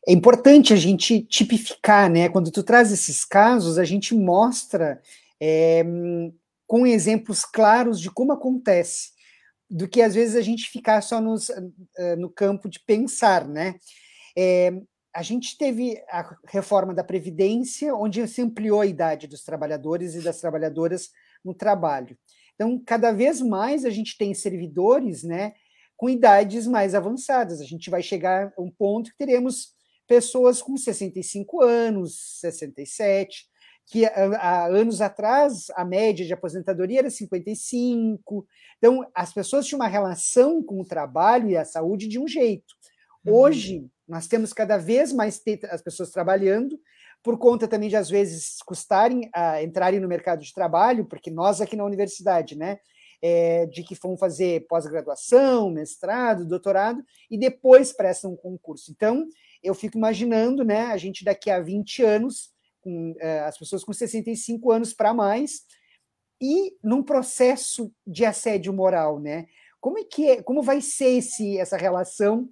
[0.07, 2.27] é importante a gente tipificar, né?
[2.27, 5.01] Quando tu traz esses casos, a gente mostra
[5.39, 5.85] é,
[6.67, 9.14] com exemplos claros de como acontece
[9.69, 13.75] do que às vezes a gente ficar só nos, uh, no campo de pensar, né?
[14.37, 14.71] É,
[15.15, 20.21] a gente teve a reforma da Previdência, onde se ampliou a idade dos trabalhadores e
[20.21, 21.09] das trabalhadoras
[21.43, 22.17] no trabalho.
[22.53, 25.53] Então, cada vez mais a gente tem servidores, né,
[25.95, 27.61] com idades mais avançadas.
[27.61, 29.73] A gente vai chegar a um ponto que teremos
[30.05, 33.45] pessoas com 65 anos, 67,
[33.87, 38.47] que há anos atrás a média de aposentadoria era 55.
[38.77, 42.73] Então, as pessoas tinham uma relação com o trabalho e a saúde de um jeito.
[43.25, 43.33] Uhum.
[43.33, 46.79] Hoje, nós temos cada vez mais as pessoas trabalhando,
[47.23, 51.59] por conta também de, às vezes, custarem a entrarem no mercado de trabalho, porque nós
[51.59, 52.77] aqui na universidade, né,
[53.21, 58.91] é, de que vão fazer pós-graduação, mestrado, doutorado, e depois prestam um concurso.
[58.91, 59.27] Então,
[59.63, 62.54] eu fico imaginando, né, a gente daqui a 20 anos,
[62.85, 65.63] com, uh, as pessoas com 65 anos para mais,
[66.39, 69.47] e num processo de assédio moral, né?
[69.81, 72.47] Como é que é, como vai ser esse, essa relação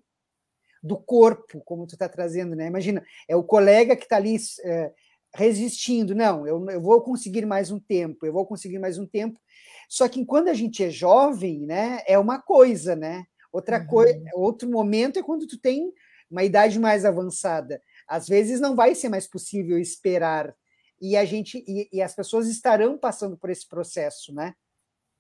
[0.82, 2.66] do corpo, como tu está trazendo, né?
[2.66, 4.92] Imagina, é o colega que está ali é,
[5.36, 9.40] resistindo, não, eu, eu vou conseguir mais um tempo, eu vou conseguir mais um tempo.
[9.88, 13.26] Só que quando a gente é jovem, né, é uma coisa, né?
[13.52, 13.88] Outra uhum.
[13.88, 15.94] coisa, outro momento é quando tu tem
[16.30, 17.80] uma idade mais avançada.
[18.08, 20.56] Às vezes não vai ser mais possível esperar
[21.02, 24.54] e a gente e, e as pessoas estarão passando por esse processo, né?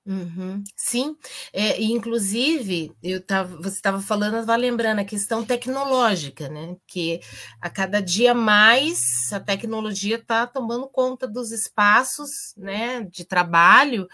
[0.06, 1.15] Uhum, sim,
[1.54, 6.76] é, inclusive eu tava, você estava falando, estava lembrando a questão tecnológica, né?
[6.86, 7.22] Que
[7.62, 14.06] a cada dia mais a tecnologia está tomando conta dos espaços né, de trabalho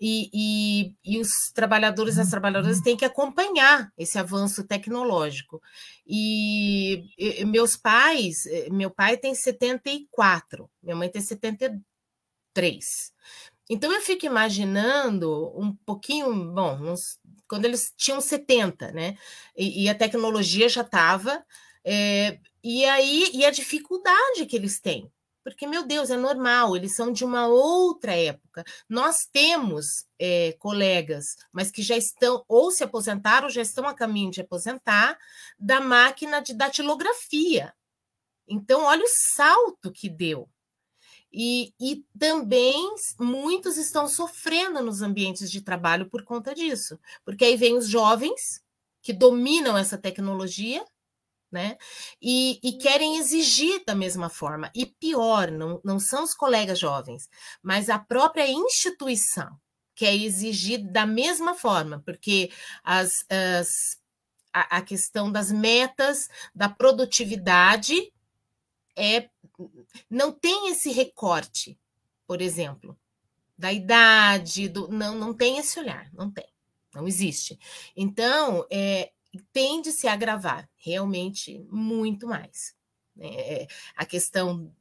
[0.00, 5.62] e, e, e, os trabalhadores e as trabalhadoras têm que acompanhar esse avanço tecnológico.
[6.06, 11.82] E, e, meus pais, eh, meu pai tem 74, minha mãe tem 73.
[13.68, 19.16] Então eu fico imaginando um pouquinho, bom, uns, quando eles tinham 70, né?
[19.56, 21.44] E, a tecnologia já estava.
[21.84, 25.10] É, eh, e aí, e a dificuldade que eles têm
[25.42, 28.64] porque, meu Deus, é normal, eles são de uma outra época.
[28.88, 33.94] Nós temos é, colegas, mas que já estão ou se aposentaram, ou já estão a
[33.94, 35.18] caminho de aposentar,
[35.58, 37.74] da máquina de datilografia.
[38.46, 40.48] Então, olha o salto que deu.
[41.32, 47.56] E, e também muitos estão sofrendo nos ambientes de trabalho por conta disso, porque aí
[47.56, 48.60] vem os jovens
[49.00, 50.84] que dominam essa tecnologia
[51.50, 51.76] né?
[52.22, 54.70] E, e, querem exigir da mesma forma.
[54.74, 57.28] E pior, não, não são os colegas jovens,
[57.62, 59.58] mas a própria instituição
[59.94, 62.50] quer exigir da mesma forma, porque
[62.82, 64.00] as, as,
[64.52, 68.12] a, a questão das metas, da produtividade,
[68.96, 69.28] é,
[70.08, 71.78] não tem esse recorte,
[72.26, 72.98] por exemplo,
[73.58, 76.46] da idade, do, não, não tem esse olhar, não tem,
[76.94, 77.58] não existe.
[77.94, 79.12] Então, é,
[79.52, 82.74] tende-se a agravar realmente muito mais.
[83.18, 83.66] É,
[83.96, 84.72] a questão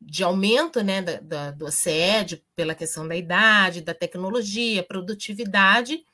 [0.00, 6.04] de aumento né, da, da, do assédio pela questão da idade, da tecnologia, produtividade,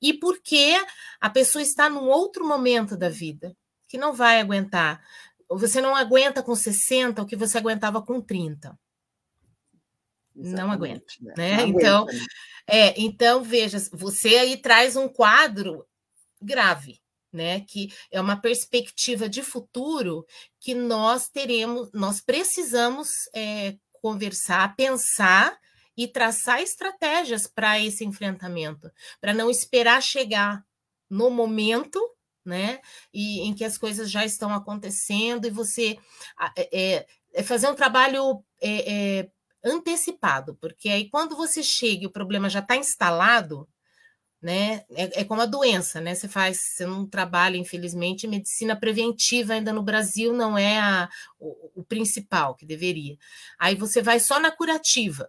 [0.00, 0.74] e porque
[1.20, 3.56] a pessoa está num outro momento da vida
[3.88, 5.02] que não vai aguentar.
[5.48, 8.76] Você não aguenta com 60 o que você aguentava com 30.
[10.34, 11.34] Exatamente, não aguenta, né?
[11.36, 11.56] né?
[11.56, 12.26] Não então, aguenta, né?
[12.66, 15.86] é, então veja, você aí traz um quadro
[16.42, 17.00] grave,
[17.36, 17.60] né?
[17.60, 20.26] Que é uma perspectiva de futuro
[20.58, 25.56] que nós teremos, nós precisamos é, conversar, pensar
[25.96, 30.64] e traçar estratégias para esse enfrentamento, para não esperar chegar
[31.08, 32.00] no momento,
[32.44, 32.80] né?
[33.12, 35.98] E em que as coisas já estão acontecendo e você
[36.56, 39.30] é, é fazer um trabalho é, é,
[39.64, 43.68] antecipado, porque aí quando você chega e o problema já está instalado,
[44.46, 44.84] né?
[44.90, 46.14] É, é, como a doença, né?
[46.14, 51.80] Você faz, você não trabalha, infelizmente, medicina preventiva ainda no Brasil não é a, o,
[51.80, 53.18] o, principal que deveria.
[53.58, 55.28] Aí você vai só na curativa.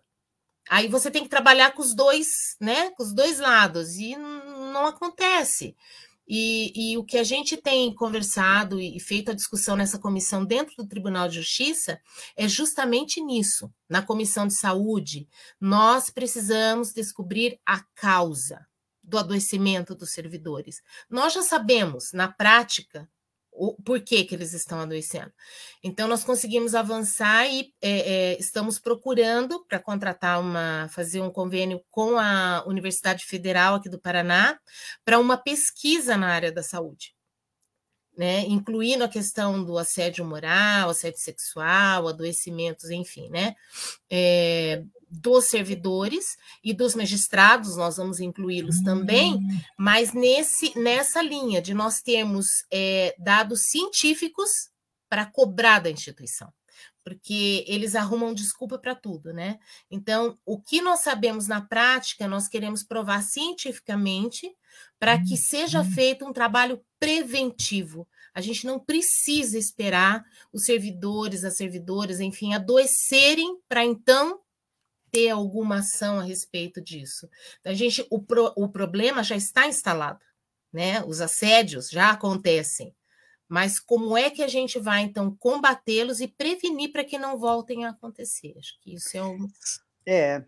[0.69, 2.91] Aí você tem que trabalhar com os dois, né?
[2.91, 5.75] Com os dois lados, e não acontece.
[6.27, 10.75] E, e, o que a gente tem conversado e feito a discussão nessa comissão dentro
[10.75, 11.99] do Tribunal de Justiça
[12.35, 13.73] é justamente nisso.
[13.89, 15.27] Na comissão de saúde,
[15.59, 18.67] nós precisamos descobrir a causa
[19.07, 20.83] do adoecimento dos servidores.
[21.09, 23.09] Nós já sabemos, na prática,
[23.57, 25.31] o porquê que eles estão adoecendo.
[25.81, 31.81] Então, nós conseguimos avançar e é, é, estamos procurando para contratar uma, fazer um convênio
[31.89, 34.59] com a Universidade Federal aqui do Paraná
[35.03, 37.15] para uma pesquisa na área da saúde.
[38.15, 43.53] Né, incluindo a questão do assédio moral, assédio sexual, adoecimentos, enfim, né?
[44.09, 49.59] É, dos servidores e dos magistrados, nós vamos incluí-los também, hum.
[49.77, 54.69] mas nesse, nessa linha de nós termos é, dados científicos
[55.09, 56.51] para cobrar da instituição,
[57.03, 59.57] porque eles arrumam desculpa para tudo, né?
[59.89, 64.53] Então, o que nós sabemos na prática, nós queremos provar cientificamente
[64.99, 65.91] para que seja uhum.
[65.91, 68.07] feito um trabalho preventivo.
[68.33, 74.39] A gente não precisa esperar os servidores, as servidoras, enfim, adoecerem para então
[75.11, 77.29] ter alguma ação a respeito disso.
[77.59, 80.23] Então, a gente, o, pro, o problema já está instalado,
[80.71, 81.03] né?
[81.05, 82.93] Os assédios já acontecem.
[83.47, 87.85] Mas como é que a gente vai, então, combatê-los e prevenir para que não voltem
[87.85, 88.53] a acontecer?
[88.57, 89.47] Acho que isso é um.
[90.05, 90.43] É,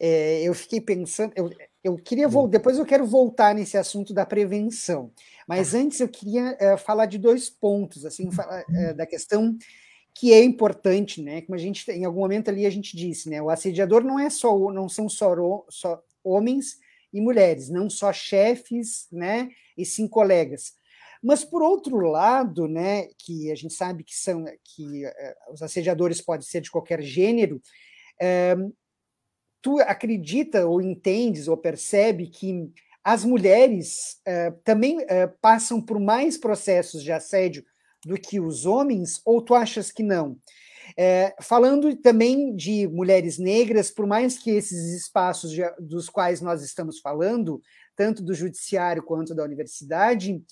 [0.00, 1.50] é eu fiquei pensando, eu,
[1.84, 5.12] eu queria depois eu quero voltar nesse assunto da prevenção,
[5.46, 9.56] mas antes eu queria uh, falar de dois pontos, assim, falar, uh, da questão
[10.14, 11.42] que é importante, né?
[11.42, 13.40] Como a gente em algum momento ali a gente disse, né?
[13.40, 15.34] O assediador não é só não são só,
[15.68, 16.76] só homens
[17.12, 19.48] e mulheres, não só chefes, né?
[19.76, 20.74] E sim colegas.
[21.22, 26.20] Mas por outro lado, né, que a gente sabe que são que uh, os assediadores
[26.20, 27.60] podem ser de qualquer gênero,
[29.62, 32.70] tu acredita ou entendes ou percebe que
[33.04, 37.64] as mulheres uh, também uh, passam por mais processos de assédio
[38.04, 40.36] do que os homens, ou tu achas que não?
[40.96, 47.00] É, falando também de mulheres negras, por mais que esses espaços dos quais nós estamos
[47.00, 47.62] falando,
[47.96, 50.42] tanto do judiciário quanto da universidade,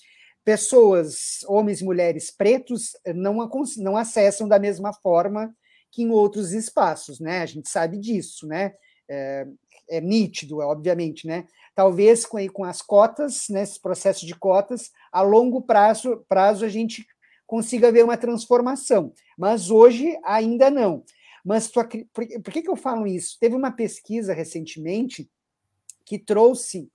[0.43, 3.37] pessoas, homens e mulheres pretos, não,
[3.77, 5.53] não acessam da mesma forma
[5.91, 7.41] que em outros espaços, né?
[7.41, 8.73] A gente sabe disso, né?
[9.11, 9.45] é,
[9.89, 11.45] é nítido, obviamente, né?
[11.75, 16.69] Talvez com, com as cotas, né, esse processo de cotas, a longo prazo, prazo a
[16.69, 17.05] gente
[17.51, 21.03] consiga ver uma transformação, mas hoje ainda não.
[21.43, 23.37] Mas por, por que, que eu falo isso?
[23.41, 25.29] Teve uma pesquisa recentemente
[26.05, 26.89] que trouxe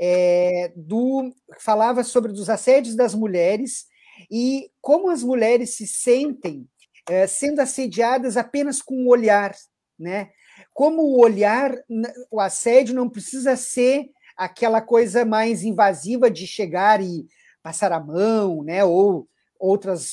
[0.00, 3.88] é, do falava sobre os assédios das mulheres
[4.30, 6.66] e como as mulheres se sentem
[7.06, 9.54] é, sendo assediadas apenas com o olhar,
[9.98, 10.30] né?
[10.72, 11.74] Como o olhar,
[12.30, 17.26] o assédio não precisa ser aquela coisa mais invasiva de chegar e
[17.62, 18.82] passar a mão, né?
[18.82, 19.28] Ou
[19.60, 20.12] outras,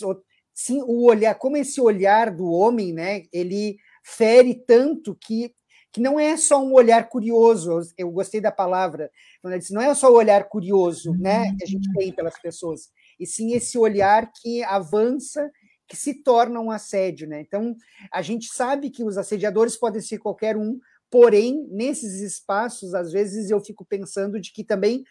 [0.53, 3.23] sim, o olhar, como esse olhar do homem, né?
[3.31, 5.55] Ele fere tanto que
[5.89, 9.09] que não é só um olhar curioso, eu gostei da palavra,
[9.41, 12.39] quando ele disse, não é só o olhar curioso, né, que a gente tem pelas
[12.39, 15.49] pessoas, e sim esse olhar que avança
[15.87, 17.41] que se torna um assédio, né?
[17.41, 17.75] Então,
[18.11, 20.77] a gente sabe que os assediadores podem ser qualquer um,
[21.09, 25.03] porém, nesses espaços, às vezes eu fico pensando de que também,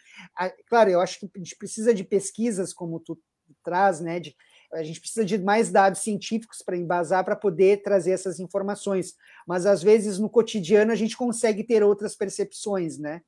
[0.67, 3.19] claro, eu acho que a gente precisa de pesquisas como tu
[3.67, 4.17] traz, né?
[4.17, 4.33] De,
[4.73, 9.13] a gente precisa de mais dados científicos para embasar para poder trazer essas informações,
[9.45, 13.21] mas às vezes no cotidiano a gente consegue ter outras percepções, né?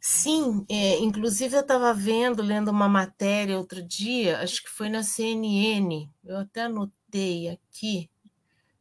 [0.00, 5.04] Sim, é, inclusive eu estava vendo, lendo uma matéria outro dia, acho que foi na
[5.04, 8.10] CNN, eu até anotei aqui,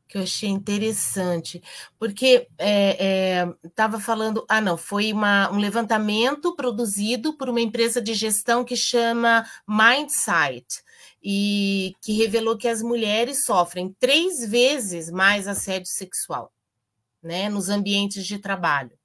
[0.09, 1.61] que eu achei interessante,
[1.99, 2.47] porque
[3.63, 8.15] estava é, é, falando, ah não, foi uma, um levantamento produzido por uma empresa de
[8.15, 10.83] gestão que chama Mindsight,
[11.23, 16.51] e que revelou que as mulheres sofrem três vezes mais assédio sexual,
[17.21, 18.97] né, nos ambientes de trabalho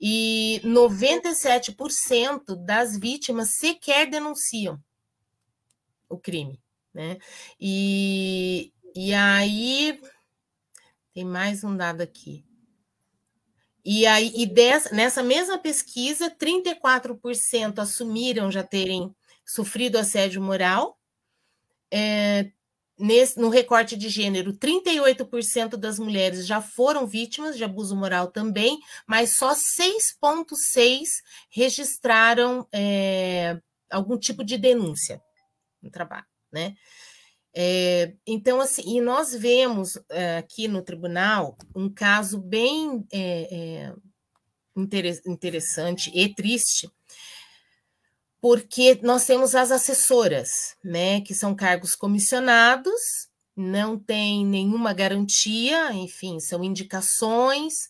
[0.00, 4.78] e 97% das vítimas sequer denunciam
[6.08, 6.60] o crime,
[6.92, 7.18] né?
[7.60, 9.98] E, e aí
[11.16, 12.44] tem mais um dado aqui.
[13.82, 14.46] E aí, e
[14.92, 20.98] nessa mesma pesquisa, 34% assumiram já terem sofrido assédio moral,
[21.90, 22.50] é,
[22.98, 28.78] Nesse, no recorte de gênero, 38% das mulheres já foram vítimas de abuso moral também,
[29.06, 31.04] mas só 6,6%
[31.50, 33.60] registraram é,
[33.90, 35.22] algum tipo de denúncia
[35.82, 36.74] no trabalho, né?
[37.58, 43.94] É, então, assim, e nós vemos é, aqui no tribunal um caso bem é,
[45.26, 46.90] interessante e triste,
[48.42, 53.26] porque nós temos as assessoras, né, que são cargos comissionados,
[53.56, 57.88] não tem nenhuma garantia, enfim, são indicações,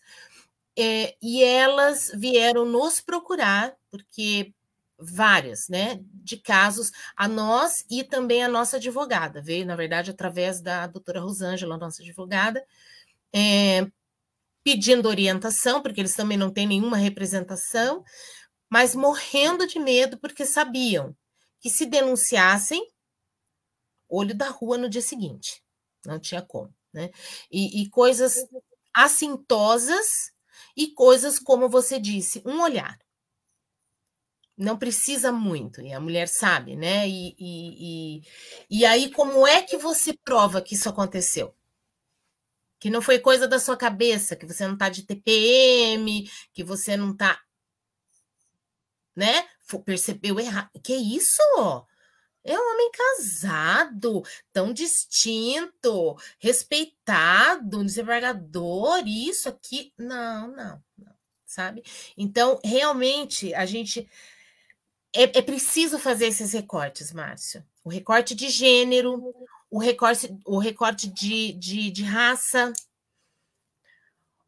[0.79, 4.55] é, e elas vieram nos procurar, porque
[4.99, 10.61] várias, né, de casos a nós e também a nossa advogada, veio, na verdade, através
[10.61, 12.65] da doutora Rosângela, nossa advogada,
[13.35, 13.87] é,
[14.65, 18.05] pedindo orientação, porque eles também não têm nenhuma representação,
[18.71, 21.17] mas morrendo de medo porque sabiam
[21.61, 22.83] que se denunciassem,
[24.09, 25.63] olho da rua no dia seguinte.
[26.05, 26.75] Não tinha como.
[26.93, 27.11] Né?
[27.51, 28.37] E, e coisas
[28.95, 30.33] assintosas
[30.77, 32.99] e coisas, como você disse, um olhar.
[34.57, 37.09] Não precisa muito, e a mulher sabe, né?
[37.09, 38.23] E, e, e,
[38.71, 41.55] e aí, como é que você prova que isso aconteceu?
[42.79, 46.97] Que não foi coisa da sua cabeça, que você não está de TPM, que você
[46.97, 47.39] não está
[49.17, 49.49] né?
[49.85, 50.71] Percebeu errado.
[50.83, 51.43] Que isso?
[52.45, 59.93] É um homem casado, tão distinto, respeitado, desembargador, isso aqui.
[59.99, 61.83] Não, não, não, sabe?
[62.17, 64.09] Então, realmente, a gente.
[65.17, 67.65] É, é preciso fazer esses recortes, Márcio.
[67.83, 69.35] O recorte de gênero,
[69.71, 72.73] o recorte, o recorte de, de, de raça,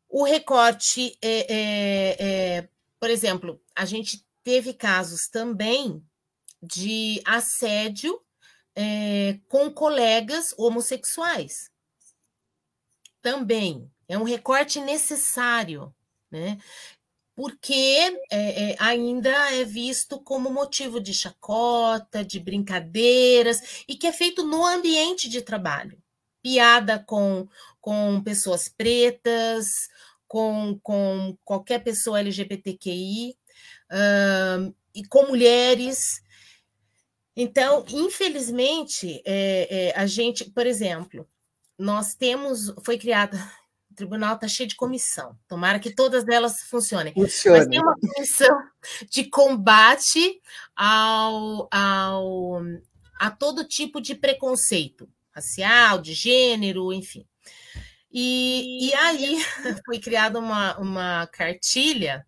[0.08, 2.68] o recorte, é, é, é,
[3.00, 6.02] por exemplo, a gente teve casos também
[6.62, 8.20] de assédio
[8.74, 11.70] é, com colegas homossexuais.
[13.22, 15.94] Também é um recorte necessário,
[16.30, 16.58] né?
[17.38, 24.12] Porque é, é, ainda é visto como motivo de chacota, de brincadeiras, e que é
[24.12, 26.02] feito no ambiente de trabalho.
[26.42, 27.46] Piada com,
[27.80, 29.88] com pessoas pretas,
[30.26, 33.36] com, com qualquer pessoa LGBTQI,
[34.92, 36.20] e com mulheres.
[37.36, 41.24] Então, infelizmente, é, é, a gente, por exemplo,
[41.78, 43.38] nós temos, foi criada,
[43.98, 47.12] tribunal está cheio de comissão, tomara que todas elas funcionem.
[47.12, 47.58] Funcione.
[47.58, 48.58] Mas tem uma comissão
[49.10, 50.40] de combate
[50.74, 52.62] ao, ao,
[53.18, 57.26] a todo tipo de preconceito racial, de gênero, enfim.
[58.10, 59.36] E, e aí
[59.84, 62.26] foi criada uma, uma cartilha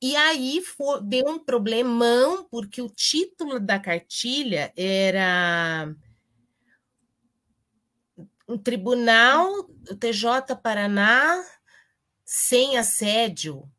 [0.00, 5.92] e aí foi, deu um problemão, porque o título da cartilha era
[8.48, 11.44] um tribunal, o TJ Paraná,
[12.24, 13.70] sem assédio.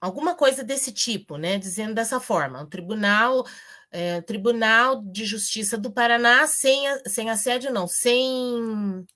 [0.00, 1.58] Alguma coisa desse tipo, né?
[1.58, 3.46] Dizendo dessa forma, um tribunal,
[3.90, 9.06] é, Tribunal de Justiça do Paraná sem, sem assédio, não, sem,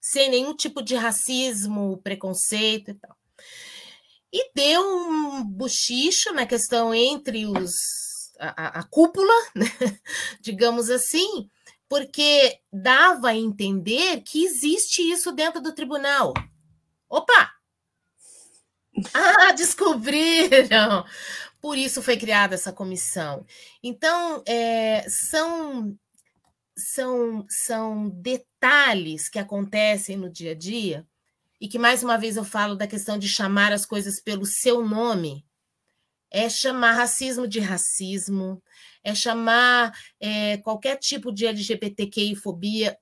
[0.00, 3.16] sem nenhum tipo de racismo, preconceito e tal.
[4.32, 8.10] E deu um bochicho na questão entre os
[8.40, 9.66] a, a cúpula, né?
[10.40, 11.50] digamos assim,
[11.90, 16.32] porque dava a entender que existe isso dentro do tribunal.
[17.08, 17.50] Opa!
[19.14, 21.04] Ah, descobriram!
[21.60, 23.46] Por isso foi criada essa comissão.
[23.82, 25.96] Então, é, são,
[26.76, 31.06] são, são detalhes que acontecem no dia a dia
[31.60, 34.86] e que mais uma vez eu falo da questão de chamar as coisas pelo seu
[34.86, 35.44] nome,
[36.30, 38.62] é chamar racismo de racismo,
[39.02, 42.98] é chamar é, qualquer tipo de LGBTQI-fobia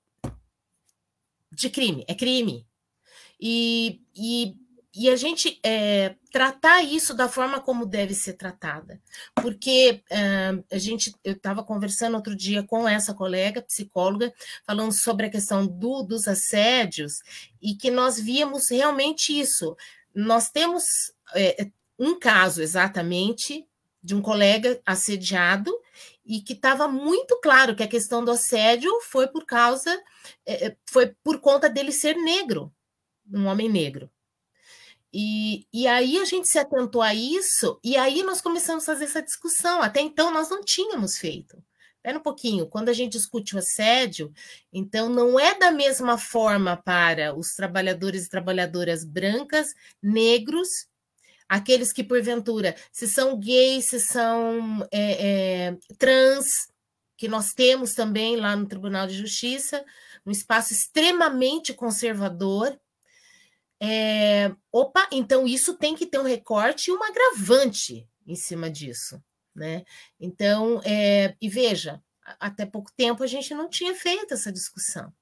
[1.53, 2.67] de crime, é crime.
[3.41, 4.57] E, e,
[4.95, 9.01] e a gente é, tratar isso da forma como deve ser tratada.
[9.35, 14.33] Porque uh, a gente, eu estava conversando outro dia com essa colega, psicóloga,
[14.65, 17.23] falando sobre a questão do, dos assédios,
[17.61, 19.77] e que nós víamos realmente isso.
[20.15, 23.67] Nós temos é, um caso exatamente
[24.03, 25.73] de um colega assediado
[26.25, 29.91] e que estava muito claro que a questão do assédio foi por causa,
[30.47, 32.73] é, foi por conta dele ser negro,
[33.33, 34.11] um homem negro.
[35.13, 39.07] E, e aí a gente se atentou a isso, e aí nós começamos a fazer
[39.07, 39.83] essa discussão.
[39.83, 41.63] Até então nós não tínhamos feito.
[41.97, 44.33] Espera um pouquinho, quando a gente discute o assédio,
[44.73, 50.88] então não é da mesma forma para os trabalhadores e trabalhadoras brancas, negros,
[51.49, 56.69] aqueles que, porventura, se são gays, se são é, é, trans,
[57.17, 59.85] que nós temos também lá no Tribunal de Justiça,
[60.25, 62.79] um espaço extremamente conservador,
[63.81, 69.23] é, opa, então isso tem que ter um recorte e um agravante em cima disso,
[69.55, 69.85] né?
[70.21, 72.03] Então, é, e veja,
[72.39, 75.13] até pouco tempo a gente não tinha feito essa discussão.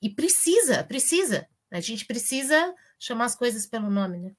[0.00, 1.46] E precisa, precisa.
[1.70, 4.34] A gente precisa chamar as coisas pelo nome, né?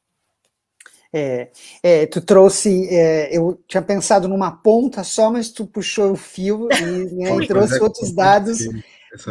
[1.17, 1.49] É,
[1.81, 6.67] é, tu trouxe, é, eu tinha pensado numa ponta só, mas tu puxou o fio
[6.73, 8.59] e, né, e trouxe outros dados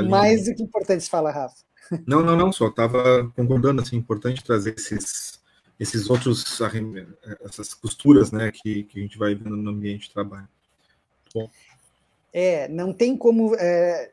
[0.08, 1.06] mais do que importantes.
[1.08, 1.56] Fala, Rafa.
[2.06, 5.38] Não, não, não, só estava concordando, assim, importante trazer esses,
[5.78, 6.58] esses outros,
[7.44, 10.48] essas costuras, né, que, que a gente vai vendo no ambiente de trabalho.
[11.34, 11.50] Bom.
[12.32, 14.10] É, não tem como é,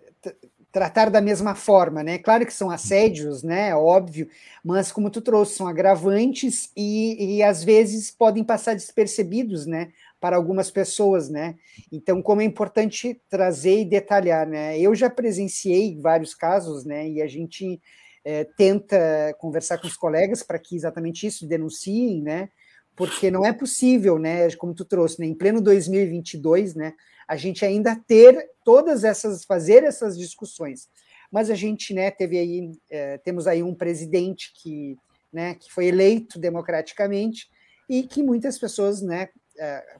[0.72, 2.17] tratar da mesma forma, né?
[2.17, 3.69] Claro que são assédios, né?
[3.69, 4.30] É óbvio,
[4.63, 9.91] mas como tu trouxe, são agravantes e, e às vezes podem passar despercebidos, né?
[10.19, 11.55] Para algumas pessoas, né?
[11.91, 14.80] Então, como é importante trazer e detalhar, né?
[14.80, 17.07] Eu já presenciei vários casos, né?
[17.09, 17.82] E a gente
[18.24, 22.49] é, tenta conversar com os colegas para que exatamente isso denunciem, né?
[22.96, 24.50] Porque não é possível, né?
[24.52, 25.26] Como tu trouxe, né?
[25.26, 26.94] Em pleno 2022, né?
[27.28, 30.89] A gente ainda ter todas essas, fazer essas discussões.
[31.32, 32.12] Mas a gente, né?
[32.12, 34.98] Teve aí, é, temos aí um presidente que,
[35.32, 35.56] né?
[35.56, 37.50] Que foi eleito democraticamente
[37.89, 39.30] e que muitas pessoas, né?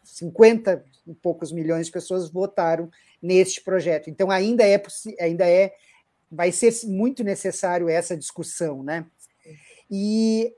[0.04, 2.90] 50 e poucos milhões de pessoas votaram
[3.22, 4.10] neste projeto.
[4.10, 4.82] Então ainda é
[5.20, 5.74] ainda é
[6.32, 9.06] vai ser muito necessário essa discussão, né?
[9.90, 10.54] E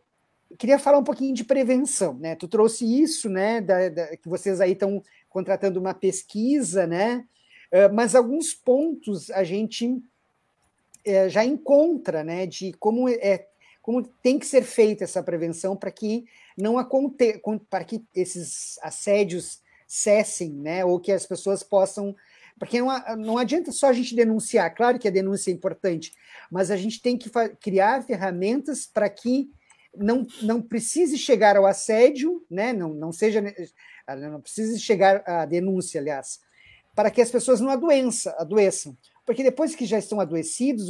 [0.57, 2.35] queria falar um pouquinho de prevenção, né?
[2.35, 3.61] Tu trouxe isso, né?
[3.61, 7.25] Da, da, que vocês aí estão contratando uma pesquisa, né?
[7.71, 10.01] Uh, mas alguns pontos a gente
[11.05, 13.47] é, já encontra, né, de como é
[13.81, 16.23] como tem que ser feita essa prevenção para que
[16.57, 22.15] não aconteça, para que esses assédios cessem, né, ou que as pessoas possam
[22.57, 22.87] porque não,
[23.17, 26.13] não adianta só a gente denunciar, claro que a denúncia é importante,
[26.49, 27.29] mas a gente tem que
[27.59, 29.51] criar ferramentas para que
[29.95, 32.73] não, não precise chegar ao assédio, né?
[32.73, 33.41] não, não seja
[34.17, 36.39] não precise chegar à denúncia, aliás,
[36.95, 38.97] para que as pessoas não adoeçam, adoeçam.
[39.25, 40.89] Porque depois que já estão adoecidos,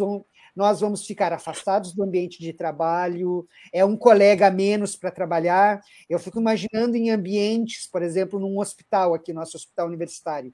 [0.56, 5.82] nós vamos ficar afastados do ambiente de trabalho, é um colega a menos para trabalhar.
[6.10, 10.54] Eu fico imaginando em ambientes, por exemplo, num hospital aqui, nosso hospital universitário.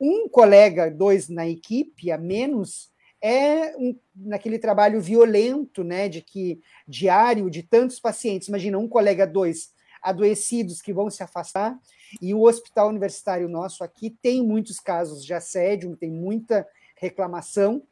[0.00, 2.90] Um colega, dois na equipe a menos,
[3.22, 8.48] é um, naquele trabalho violento, né, de que diário de tantos pacientes.
[8.48, 11.78] Imagina um colega, dois adoecidos que vão se afastar.
[12.22, 17.82] E o hospital universitário nosso aqui tem muitos casos de assédio, tem muita reclamação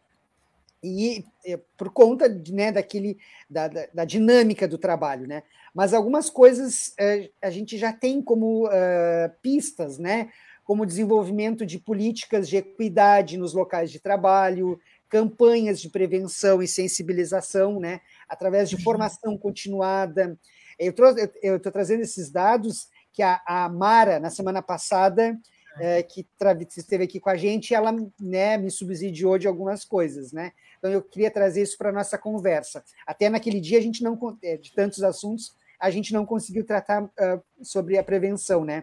[0.84, 3.16] e é, por conta né, daquele
[3.48, 5.42] da, da, da, dinâmica do trabalho, né?
[5.74, 10.28] Mas algumas coisas é, a gente já tem como uh, pistas, né?
[10.62, 14.78] Como desenvolvimento de políticas de equidade nos locais de trabalho,
[15.14, 18.00] campanhas de prevenção e sensibilização, né?
[18.28, 18.82] Através de uhum.
[18.82, 20.36] formação continuada.
[20.76, 25.38] Eu estou trazendo esses dados que a, a Mara, na semana passada,
[25.78, 26.26] é, que
[26.76, 30.50] esteve aqui com a gente, ela né, me subsidiou de algumas coisas, né?
[30.78, 32.82] Então eu queria trazer isso para a nossa conversa.
[33.06, 37.04] Até naquele dia a gente não, é, de tantos assuntos, a gente não conseguiu tratar
[37.04, 37.10] uh,
[37.62, 38.82] sobre a prevenção, né?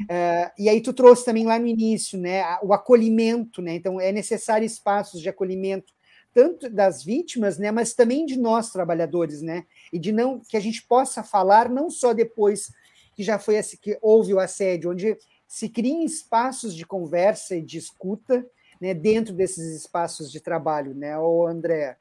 [0.00, 3.74] Uh, e aí tu trouxe também lá no início, né, o acolhimento, né?
[3.74, 5.92] Então é necessário espaços de acolhimento
[6.34, 9.64] tanto das vítimas, né, mas também de nós trabalhadores, né?
[9.92, 12.72] E de não que a gente possa falar não só depois
[13.14, 15.16] que já foi esse, que houve o assédio, onde
[15.46, 18.44] se criem espaços de conversa e de escuta
[18.80, 21.96] né, dentro desses espaços de trabalho, né, o André?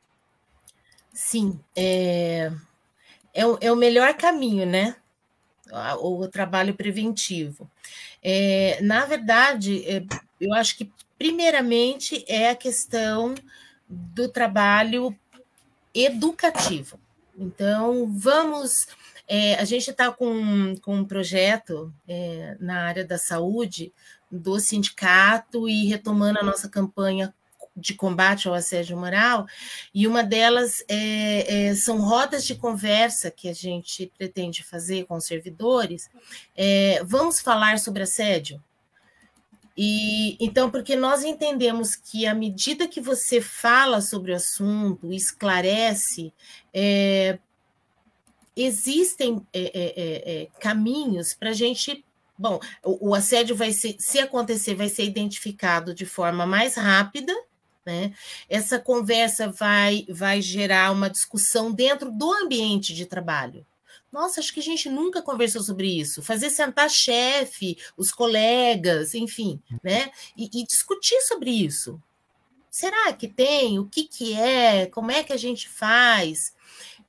[1.13, 2.49] Sim, é,
[3.33, 4.95] é, o, é o melhor caminho, né?
[6.01, 7.69] O, trabalho preventivo.
[8.21, 10.03] É, na verdade, é,
[10.39, 13.35] eu acho que, primeiramente, é a questão
[13.87, 15.15] do trabalho
[15.93, 16.99] educativo.
[17.37, 18.87] Então, vamos
[19.33, 23.93] é, a gente está com, com um projeto é, na área da saúde
[24.29, 27.33] do sindicato e retomando a nossa campanha
[27.75, 29.45] de combate ao assédio moral,
[29.93, 35.15] e uma delas é, é, são rodas de conversa que a gente pretende fazer com
[35.15, 36.09] os servidores.
[36.55, 38.61] É, vamos falar sobre assédio?
[39.75, 46.33] E então, porque nós entendemos que à medida que você fala sobre o assunto, esclarece,
[46.73, 47.39] é,
[48.55, 52.03] existem é, é, caminhos para a gente.
[52.37, 57.33] Bom, o, o, assédio vai ser, se acontecer, vai ser identificado de forma mais rápida,
[57.85, 58.13] né?
[58.49, 63.65] Essa conversa vai, vai gerar uma discussão dentro do ambiente de trabalho.
[64.11, 66.21] Nossa, acho que a gente nunca conversou sobre isso.
[66.21, 70.11] Fazer sentar chefe, os colegas, enfim, né?
[70.35, 72.01] E, e discutir sobre isso.
[72.69, 73.79] Será que tem?
[73.79, 74.85] O que, que é?
[74.87, 76.53] Como é que a gente faz?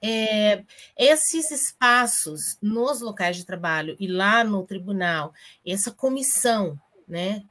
[0.00, 0.64] É,
[0.96, 5.32] esses espaços nos locais de trabalho e lá no tribunal,
[5.64, 7.44] essa comissão, né,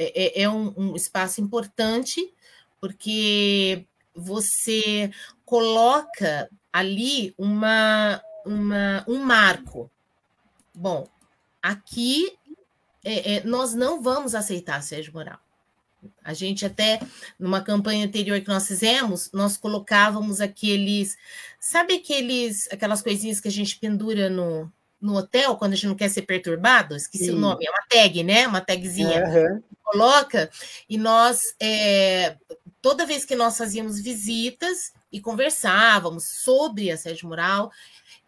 [0.00, 2.32] é, é, é um, um espaço importante,
[2.80, 5.10] porque você
[5.44, 9.90] coloca ali uma, uma, um marco.
[10.74, 11.06] Bom,
[11.62, 12.32] aqui
[13.04, 15.38] é, é, nós não vamos aceitar assédio moral.
[16.24, 16.98] A gente até,
[17.38, 21.18] numa campanha anterior que nós fizemos, nós colocávamos aqueles,
[21.58, 25.94] sabe aqueles, aquelas coisinhas que a gente pendura no, no hotel quando a gente não
[25.94, 26.94] quer ser perturbado?
[26.94, 27.32] Esqueci Sim.
[27.32, 28.46] o nome, é uma tag, né?
[28.46, 29.24] Uma tagzinha.
[29.24, 29.62] Uhum.
[29.82, 30.50] Coloca,
[30.88, 32.36] e nós, é,
[32.80, 37.72] toda vez que nós fazíamos visitas e conversávamos sobre assédio moral,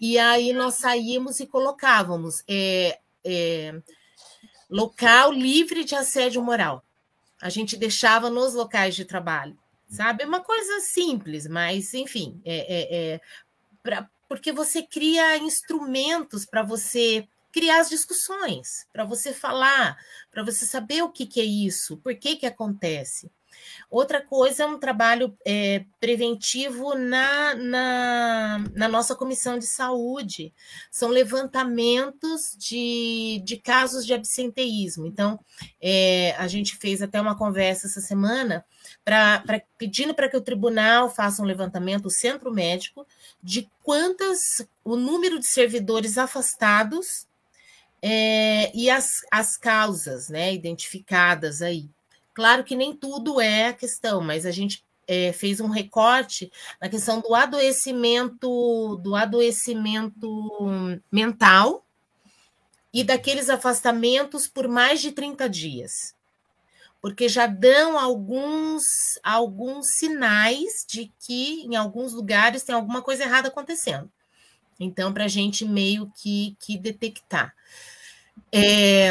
[0.01, 3.75] e aí nós saímos e colocávamos é, é,
[4.69, 6.85] local livre de assédio moral
[7.43, 9.59] a gente deixava nos locais de trabalho,
[9.89, 10.23] sabe?
[10.23, 13.21] É uma coisa simples, mas enfim, é, é, é
[13.83, 19.95] pra, porque você cria instrumentos para você criar as discussões, para você falar,
[20.31, 23.31] para você saber o que, que é isso, por que, que acontece.
[23.91, 30.53] Outra coisa é um trabalho é, preventivo na, na, na, nossa comissão de saúde.
[30.91, 35.07] São levantamentos de, de casos de absenteísmo.
[35.07, 35.39] Então,
[35.81, 38.65] é, a gente fez até uma conversa essa semana
[39.05, 43.07] pra, pra pedindo para que o tribunal faça um levantamento, o centro médico,
[43.43, 47.27] de quantas o número de servidores afastados
[48.01, 51.89] é, e as, as causas né, identificadas aí.
[52.35, 56.89] Claro que nem tudo é a questão, mas a gente é, fez um recorte na
[56.89, 61.85] questão do adoecimento, do adoecimento mental
[62.93, 66.15] e daqueles afastamentos por mais de 30 dias.
[67.01, 73.49] Porque já dão alguns, alguns sinais de que em alguns lugares tem alguma coisa errada
[73.49, 74.11] acontecendo.
[74.79, 77.55] Então, para a gente meio que, que detectar.
[78.51, 79.11] É,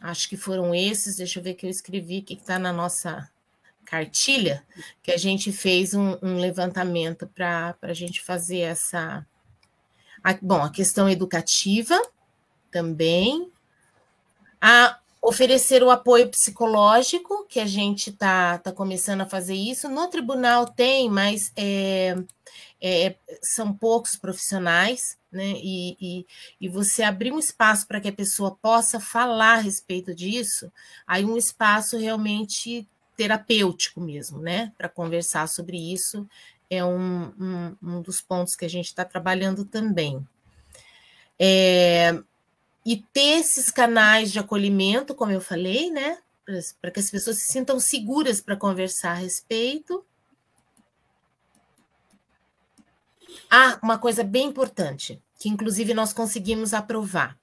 [0.00, 3.30] acho que foram esses, deixa eu ver que eu escrevi, que está na nossa
[3.84, 4.64] cartilha,
[5.02, 9.26] que a gente fez um, um levantamento para a gente fazer essa.
[10.22, 12.00] A, bom, a questão educativa
[12.70, 13.50] também.
[14.60, 19.88] A oferecer o apoio psicológico, que a gente está tá começando a fazer isso.
[19.88, 22.16] No tribunal tem, mas é,
[22.80, 25.52] é, são poucos profissionais, né?
[25.56, 26.26] E, e,
[26.60, 30.72] e você abrir um espaço para que a pessoa possa falar a respeito disso,
[31.06, 34.72] aí um espaço realmente terapêutico mesmo, né?
[34.78, 36.26] Para conversar sobre isso
[36.70, 40.24] é um, um, um dos pontos que a gente está trabalhando também.
[41.36, 42.22] É,
[42.84, 46.18] e ter esses canais de acolhimento, como eu falei, né?
[46.80, 50.04] Para que as pessoas se sintam seguras para conversar a respeito.
[53.50, 57.38] Ah, uma coisa bem importante, que inclusive nós conseguimos aprovar.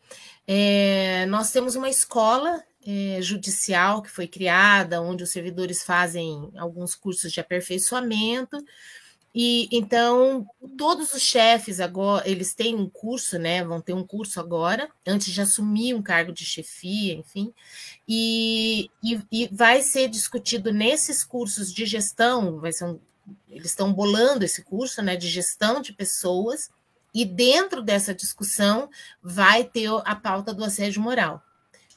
[0.46, 6.96] É, nós temos uma escola é, judicial que foi criada, onde os servidores fazem alguns
[6.96, 8.58] cursos de aperfeiçoamento.
[9.40, 13.64] E então todos os chefes agora eles têm um curso, né?
[13.64, 17.54] Vão ter um curso agora, antes de assumir um cargo de chefia, enfim,
[18.08, 23.00] e, e, e vai ser discutido nesses cursos de gestão, vai ser um,
[23.48, 25.16] eles estão bolando esse curso, né?
[25.16, 26.72] De gestão de pessoas,
[27.14, 28.90] e dentro dessa discussão
[29.22, 31.44] vai ter a pauta do assédio moral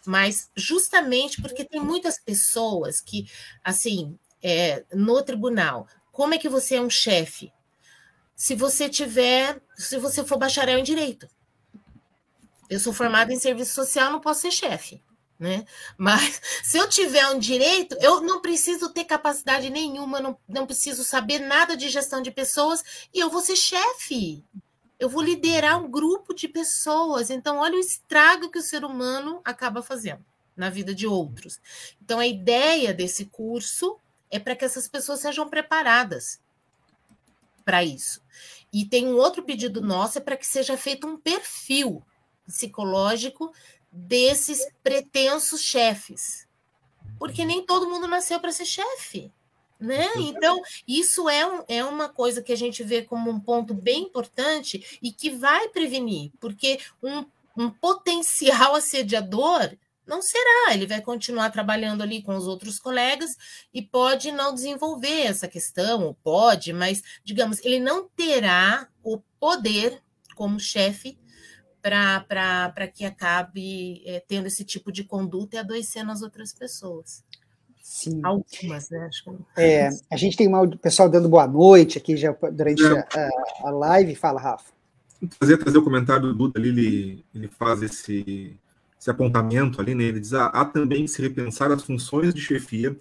[0.07, 3.31] mas justamente porque tem muitas pessoas que,
[3.63, 7.53] assim, é, no tribunal, como é que você é um chefe?
[8.35, 11.29] Se você tiver, se você for bacharel em direito.
[12.69, 15.03] Eu sou formada em serviço social, não posso ser chefe.
[15.39, 15.65] Né?
[15.97, 21.03] Mas se eu tiver um direito, eu não preciso ter capacidade nenhuma, não, não preciso
[21.05, 22.83] saber nada de gestão de pessoas
[23.13, 24.45] e eu vou ser chefe
[25.01, 27.31] eu vou liderar um grupo de pessoas.
[27.31, 30.23] Então, olha o estrago que o ser humano acaba fazendo
[30.55, 31.59] na vida de outros.
[32.03, 33.97] Então, a ideia desse curso
[34.31, 36.41] é para que essas pessoas sejam preparadas
[37.65, 38.23] para isso.
[38.73, 42.03] E tem um outro pedido nosso é para que seja feito um perfil
[42.47, 43.53] psicológico
[43.91, 46.49] desses pretensos chefes.
[47.19, 49.33] Porque nem todo mundo nasceu para ser chefe.
[49.79, 50.09] Né?
[50.19, 54.03] Então, isso é, um, é uma coisa que a gente vê como um ponto bem
[54.03, 57.25] importante e que vai prevenir, porque um,
[57.57, 59.75] um potencial assediador
[60.11, 63.37] não será, ele vai continuar trabalhando ali com os outros colegas
[63.73, 70.03] e pode não desenvolver essa questão, ou pode, mas, digamos, ele não terá o poder
[70.35, 71.17] como chefe
[71.81, 77.25] para que acabe é, tendo esse tipo de conduta e adoecendo as outras pessoas.
[77.81, 78.21] Sim.
[78.25, 79.07] Algumas, né?
[79.07, 79.31] Acho que...
[79.57, 82.99] é, a gente tem o pessoal dando boa noite aqui já durante é.
[82.99, 84.15] a, a, live.
[84.17, 84.73] Fala, Rafa.
[85.39, 88.59] Trazer, trazer o comentário do Duda ali, ele, ele faz esse,
[89.01, 90.05] esse apontamento ali, né?
[90.05, 92.97] Ele diz: ah, há também se repensar as funções de chefia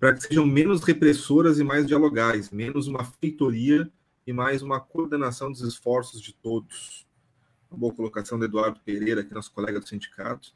[0.00, 3.90] para que sejam menos repressoras e mais dialogais, menos uma feitoria
[4.26, 7.06] e mais uma coordenação dos esforços de todos.
[7.70, 10.52] Uma boa colocação do Eduardo Pereira, aqui, nosso colega do sindicato.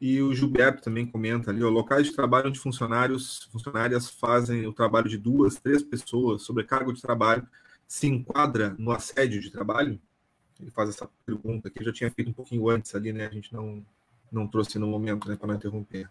[0.00, 4.72] E o Gilberto também comenta ali, ó, locais de trabalho onde funcionários, funcionárias fazem o
[4.72, 7.46] trabalho de duas, três pessoas, sobrecargo de trabalho,
[7.86, 10.00] se enquadra no assédio de trabalho?
[10.60, 13.26] Ele faz essa pergunta que eu já tinha feito um pouquinho antes ali, né?
[13.26, 13.84] A gente não,
[14.32, 16.08] não trouxe no momento, né, para não interromper.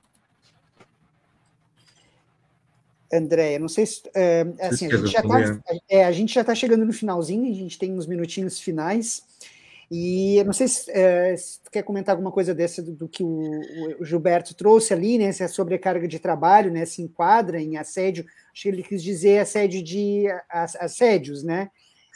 [3.13, 4.01] André, não sei se.
[4.15, 7.55] É, assim, a gente, já tá, é, a gente já está chegando no finalzinho, a
[7.55, 9.23] gente tem uns minutinhos finais.
[9.93, 13.21] E não sei se, é, se tu quer comentar alguma coisa dessa do, do que
[13.21, 15.33] o, o, Gilberto trouxe ali, né?
[15.33, 18.25] Se a sobrecarga de trabalho né, se enquadra em assédio.
[18.53, 21.69] Acho que ele quis dizer assédio de assédios, né?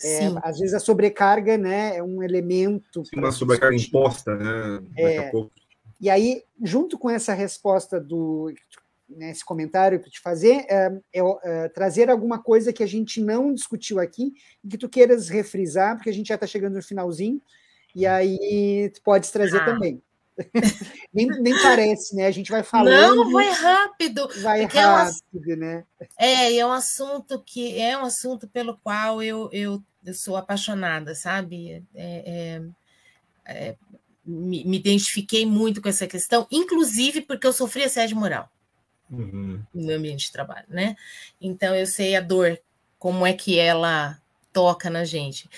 [0.03, 3.03] É, às vezes a sobrecarga né, é um elemento.
[3.05, 4.79] Sim, uma sobrecarga imposta, né?
[4.81, 5.51] Daqui é, a pouco.
[5.99, 8.53] E aí, junto com essa resposta do
[9.07, 12.87] né, esse comentário que eu te fazer, é, é, é, trazer alguma coisa que a
[12.87, 14.33] gente não discutiu aqui
[14.63, 17.41] e que tu queiras refrisar, porque a gente já está chegando no finalzinho,
[17.93, 19.65] e aí tu podes trazer ah.
[19.65, 20.01] também.
[21.13, 22.25] nem, nem parece, né?
[22.25, 23.15] A gente vai falando.
[23.15, 24.27] Não, vai rápido.
[24.41, 25.83] Vai rápido, é um, né?
[26.17, 31.15] É, é um assunto que é um assunto pelo qual eu, eu, eu sou apaixonada,
[31.15, 31.71] sabe?
[31.71, 32.61] É, é,
[33.45, 33.75] é,
[34.25, 38.49] me, me identifiquei muito com essa questão, inclusive porque eu sofri assédio moral.
[39.09, 39.61] uhum.
[39.73, 40.95] no meu ambiente de trabalho, né?
[41.39, 42.59] Então eu sei a dor,
[42.97, 44.19] como é que ela
[44.51, 45.49] toca na gente.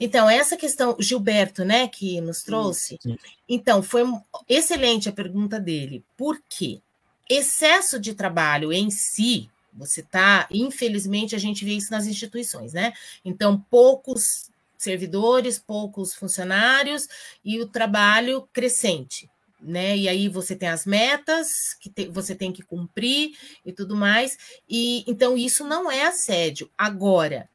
[0.00, 2.98] Então, essa questão, Gilberto, né, que nos trouxe.
[3.02, 3.18] Sim, sim.
[3.46, 4.02] Então, foi
[4.48, 6.02] excelente a pergunta dele.
[6.16, 6.80] Por quê?
[7.28, 12.94] Excesso de trabalho em si, você tá, infelizmente, a gente vê isso nas instituições, né?
[13.22, 17.08] Então, poucos servidores, poucos funcionários
[17.44, 19.30] e o trabalho crescente.
[19.60, 19.96] Né?
[19.96, 24.36] E aí você tem as metas que te, você tem que cumprir e tudo mais.
[24.68, 26.70] E então isso não é assédio.
[26.76, 27.48] Agora,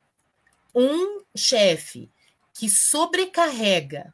[0.75, 2.09] um chefe
[2.53, 4.13] que sobrecarrega,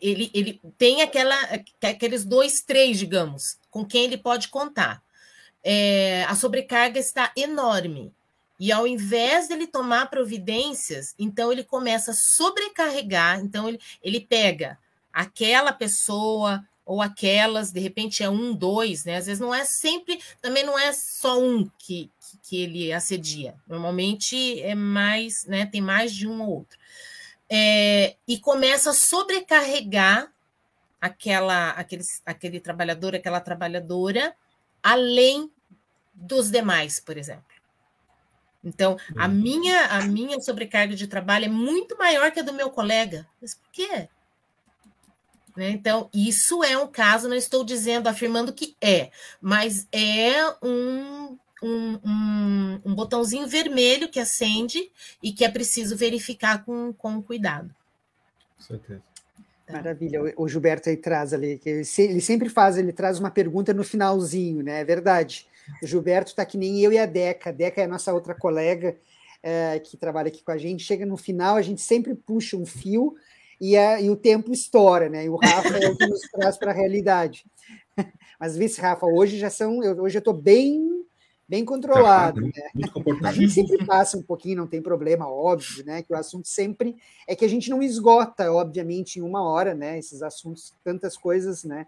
[0.00, 1.36] ele, ele tem aquela,
[1.82, 5.02] aqueles dois, três, digamos, com quem ele pode contar.
[5.62, 8.12] É, a sobrecarga está enorme.
[8.58, 14.78] E ao invés dele tomar providências, então ele começa a sobrecarregar, então ele, ele pega
[15.12, 19.16] aquela pessoa ou aquelas, de repente é um, dois, né?
[19.16, 23.54] Às vezes não é sempre, também não é só um que, que, que ele assedia.
[23.66, 25.66] Normalmente é mais, né?
[25.66, 26.78] Tem mais de um ou outro.
[27.50, 30.32] É, e começa a sobrecarregar
[30.98, 34.34] aquela, aquele, aquele trabalhador, aquela trabalhadora,
[34.82, 35.50] além
[36.14, 37.44] dos demais, por exemplo.
[38.62, 39.34] Então, a uhum.
[39.34, 43.26] minha, a minha sobrecarga de trabalho é muito maior que a do meu colega.
[43.40, 44.08] Mas por quê?
[45.56, 45.70] Né?
[45.70, 51.98] Então, isso é um caso, não estou dizendo, afirmando que é, mas é um, um,
[52.04, 54.90] um, um botãozinho vermelho que acende
[55.22, 57.74] e que é preciso verificar com, com cuidado.
[58.56, 59.02] Com certeza.
[59.66, 59.74] Tá.
[59.74, 60.20] Maravilha.
[60.36, 64.62] O Gilberto aí traz ali, que ele sempre faz, ele traz uma pergunta no finalzinho,
[64.62, 64.80] né?
[64.80, 65.46] É verdade.
[65.82, 67.50] O Gilberto está que nem eu e a Deca.
[67.50, 68.98] A Deca é a nossa outra colega
[69.42, 70.82] é, que trabalha aqui com a gente.
[70.82, 73.14] Chega no final, a gente sempre puxa um fio
[73.60, 75.24] e, a, e o tempo estoura, né?
[75.24, 77.44] E o Rafa é o que nos traz para a realidade.
[78.38, 80.97] Mas vice Rafa, hoje já são, eu, hoje eu estou bem
[81.48, 82.42] bem controlado.
[82.42, 82.52] Né?
[82.74, 83.26] Muito comportado.
[83.28, 86.02] A gente sempre passa um pouquinho, não tem problema, óbvio, né?
[86.02, 86.96] Que o assunto sempre
[87.26, 89.98] é que a gente não esgota, obviamente, em uma hora, né?
[89.98, 91.86] Esses assuntos, tantas coisas, né?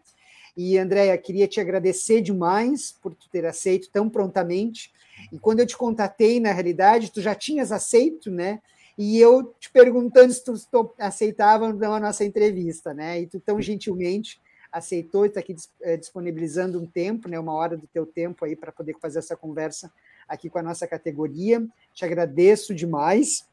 [0.56, 4.92] E, Andréia, queria te agradecer demais por tu ter aceito tão prontamente.
[5.32, 8.60] E quando eu te contatei, na realidade, tu já tinhas aceito, né?
[8.96, 13.20] E eu te perguntando se tu, tu aceitava ou não a nossa entrevista, né?
[13.20, 14.40] E tu tão gentilmente
[14.72, 18.54] aceitou e está aqui eh, disponibilizando um tempo, né, uma hora do teu tempo aí
[18.54, 19.92] para poder fazer essa conversa
[20.28, 21.66] aqui com a nossa categoria.
[21.92, 23.46] Te agradeço demais.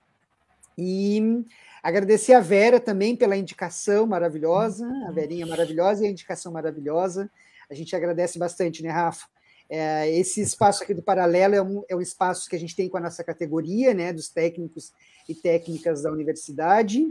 [0.77, 1.43] E
[1.87, 7.31] Agradecer a Vera também pela indicação maravilhosa, a Verinha maravilhosa e a indicação maravilhosa.
[7.69, 9.25] A gente agradece bastante, né, Rafa?
[9.69, 12.89] É, esse espaço aqui do Paralelo é um, é um espaço que a gente tem
[12.89, 14.91] com a nossa categoria, né, dos técnicos
[15.29, 17.05] e técnicas da universidade.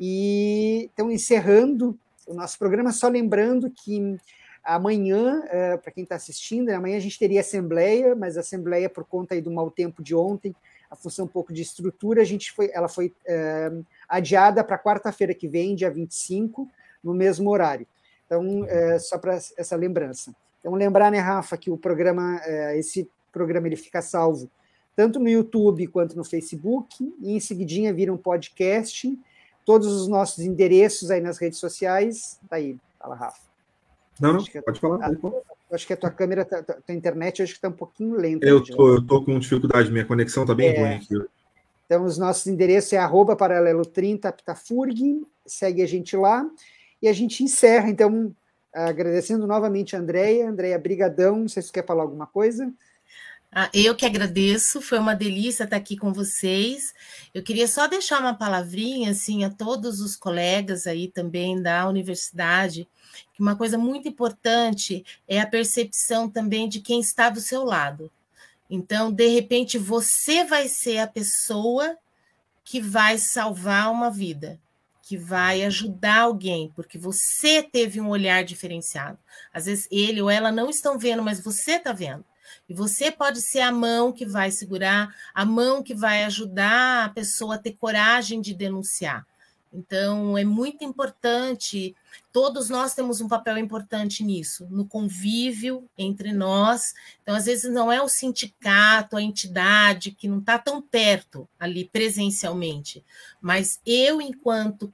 [0.00, 4.16] E então, encerrando o nosso programa, só lembrando que
[4.62, 9.04] amanhã, é, para quem está assistindo, amanhã a gente teria assembleia, mas a assembleia, por
[9.04, 10.54] conta do mau tempo de ontem,
[10.90, 13.70] a função um pouco de estrutura, a gente foi, ela foi é,
[14.08, 16.68] adiada para quarta-feira que vem, dia 25,
[17.02, 17.86] no mesmo horário.
[18.26, 20.34] Então, é, só para essa lembrança.
[20.60, 22.40] Então, lembrar, né, Rafa, que o programa,
[22.74, 24.50] esse programa ele fica salvo
[24.96, 29.16] tanto no YouTube quanto no Facebook, e em seguidinha vira um podcast.
[29.66, 32.40] Todos os nossos endereços aí nas redes sociais.
[32.48, 33.40] Tá aí, fala, Rafa.
[34.18, 35.04] Não, não, é pode falar.
[35.04, 38.46] A, acho que a tua câmera, a tua internet, acho que está um pouquinho lenta.
[38.46, 41.28] Eu tô, eu tô com dificuldade, minha conexão está bem é, ruim aqui.
[41.84, 46.48] Então, os nossos endereços é arroba paralelo 30 Aptafurg, segue a gente lá.
[47.02, 48.34] E a gente encerra, então,
[48.72, 50.48] agradecendo novamente a Andréia.
[50.48, 52.72] Andréia, brigadão, não sei se você quer falar alguma coisa.
[53.52, 56.92] Ah, eu que agradeço, foi uma delícia estar aqui com vocês.
[57.32, 62.86] Eu queria só deixar uma palavrinha assim a todos os colegas aí também da universidade,
[63.32, 68.10] que uma coisa muito importante é a percepção também de quem está do seu lado.
[68.68, 71.96] Então, de repente, você vai ser a pessoa
[72.64, 74.60] que vai salvar uma vida,
[75.02, 79.18] que vai ajudar alguém, porque você teve um olhar diferenciado.
[79.54, 82.24] Às vezes ele ou ela não estão vendo, mas você está vendo.
[82.68, 87.08] E você pode ser a mão que vai segurar, a mão que vai ajudar a
[87.08, 89.26] pessoa a ter coragem de denunciar.
[89.72, 91.94] Então, é muito importante,
[92.32, 96.94] todos nós temos um papel importante nisso, no convívio entre nós.
[97.22, 101.84] Então, às vezes, não é o sindicato, a entidade que não está tão perto ali
[101.84, 103.04] presencialmente,
[103.40, 104.92] mas eu, enquanto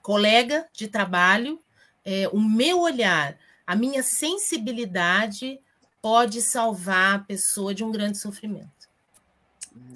[0.00, 1.60] colega de trabalho,
[2.04, 3.36] é, o meu olhar,
[3.66, 5.60] a minha sensibilidade
[6.02, 8.82] pode salvar a pessoa de um grande sofrimento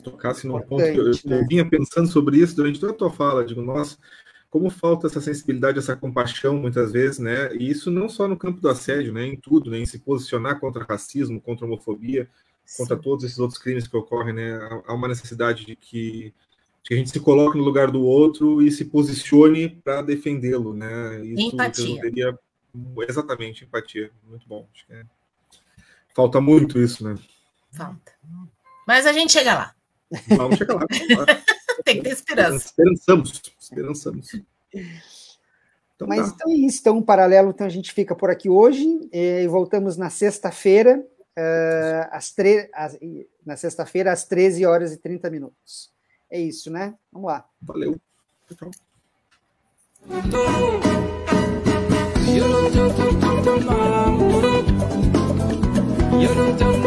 [0.02, 3.44] tocasse num ponto que eu, eu, vinha pensando sobre isso durante toda a tua fala.
[3.44, 3.98] Digo, nossa,
[4.50, 7.54] como falta essa sensibilidade, essa compaixão, muitas vezes, né?
[7.54, 9.26] E isso não só no campo do assédio, né?
[9.26, 9.78] Em tudo, né?
[9.78, 12.28] Em se posicionar contra racismo, contra homofobia,
[12.64, 12.82] Sim.
[12.82, 14.58] contra todos esses outros crimes que ocorrem, né?
[14.86, 16.32] Há uma necessidade de que,
[16.82, 20.72] de que a gente se coloque no lugar do outro e se posicione para defendê-lo,
[20.72, 21.24] né?
[21.24, 22.38] Isso empatia.
[23.08, 24.10] Exatamente, empatia.
[24.28, 24.68] Muito bom.
[24.72, 25.04] Acho que é...
[26.16, 27.14] Falta muito isso, né?
[27.72, 28.12] Falta.
[28.88, 29.74] Mas a gente chega lá.
[30.28, 30.86] Vamos chegar lá.
[31.84, 32.68] Tem que ter esperança.
[32.68, 33.42] Esperançamos.
[33.60, 34.34] Esperançamos.
[35.94, 36.34] Então, Mas tá.
[36.34, 36.80] então é isso.
[36.80, 42.08] Então, um paralelo, então a gente fica por aqui hoje e voltamos na sexta-feira, uh,
[42.10, 42.70] às tre...
[43.44, 45.92] na sexta-feira, às 13 horas e 30 minutos.
[46.30, 46.94] É isso, né?
[47.12, 47.46] Vamos lá.
[47.60, 48.00] Valeu.
[48.56, 48.70] Tchau.
[56.18, 56.86] Yo no tengo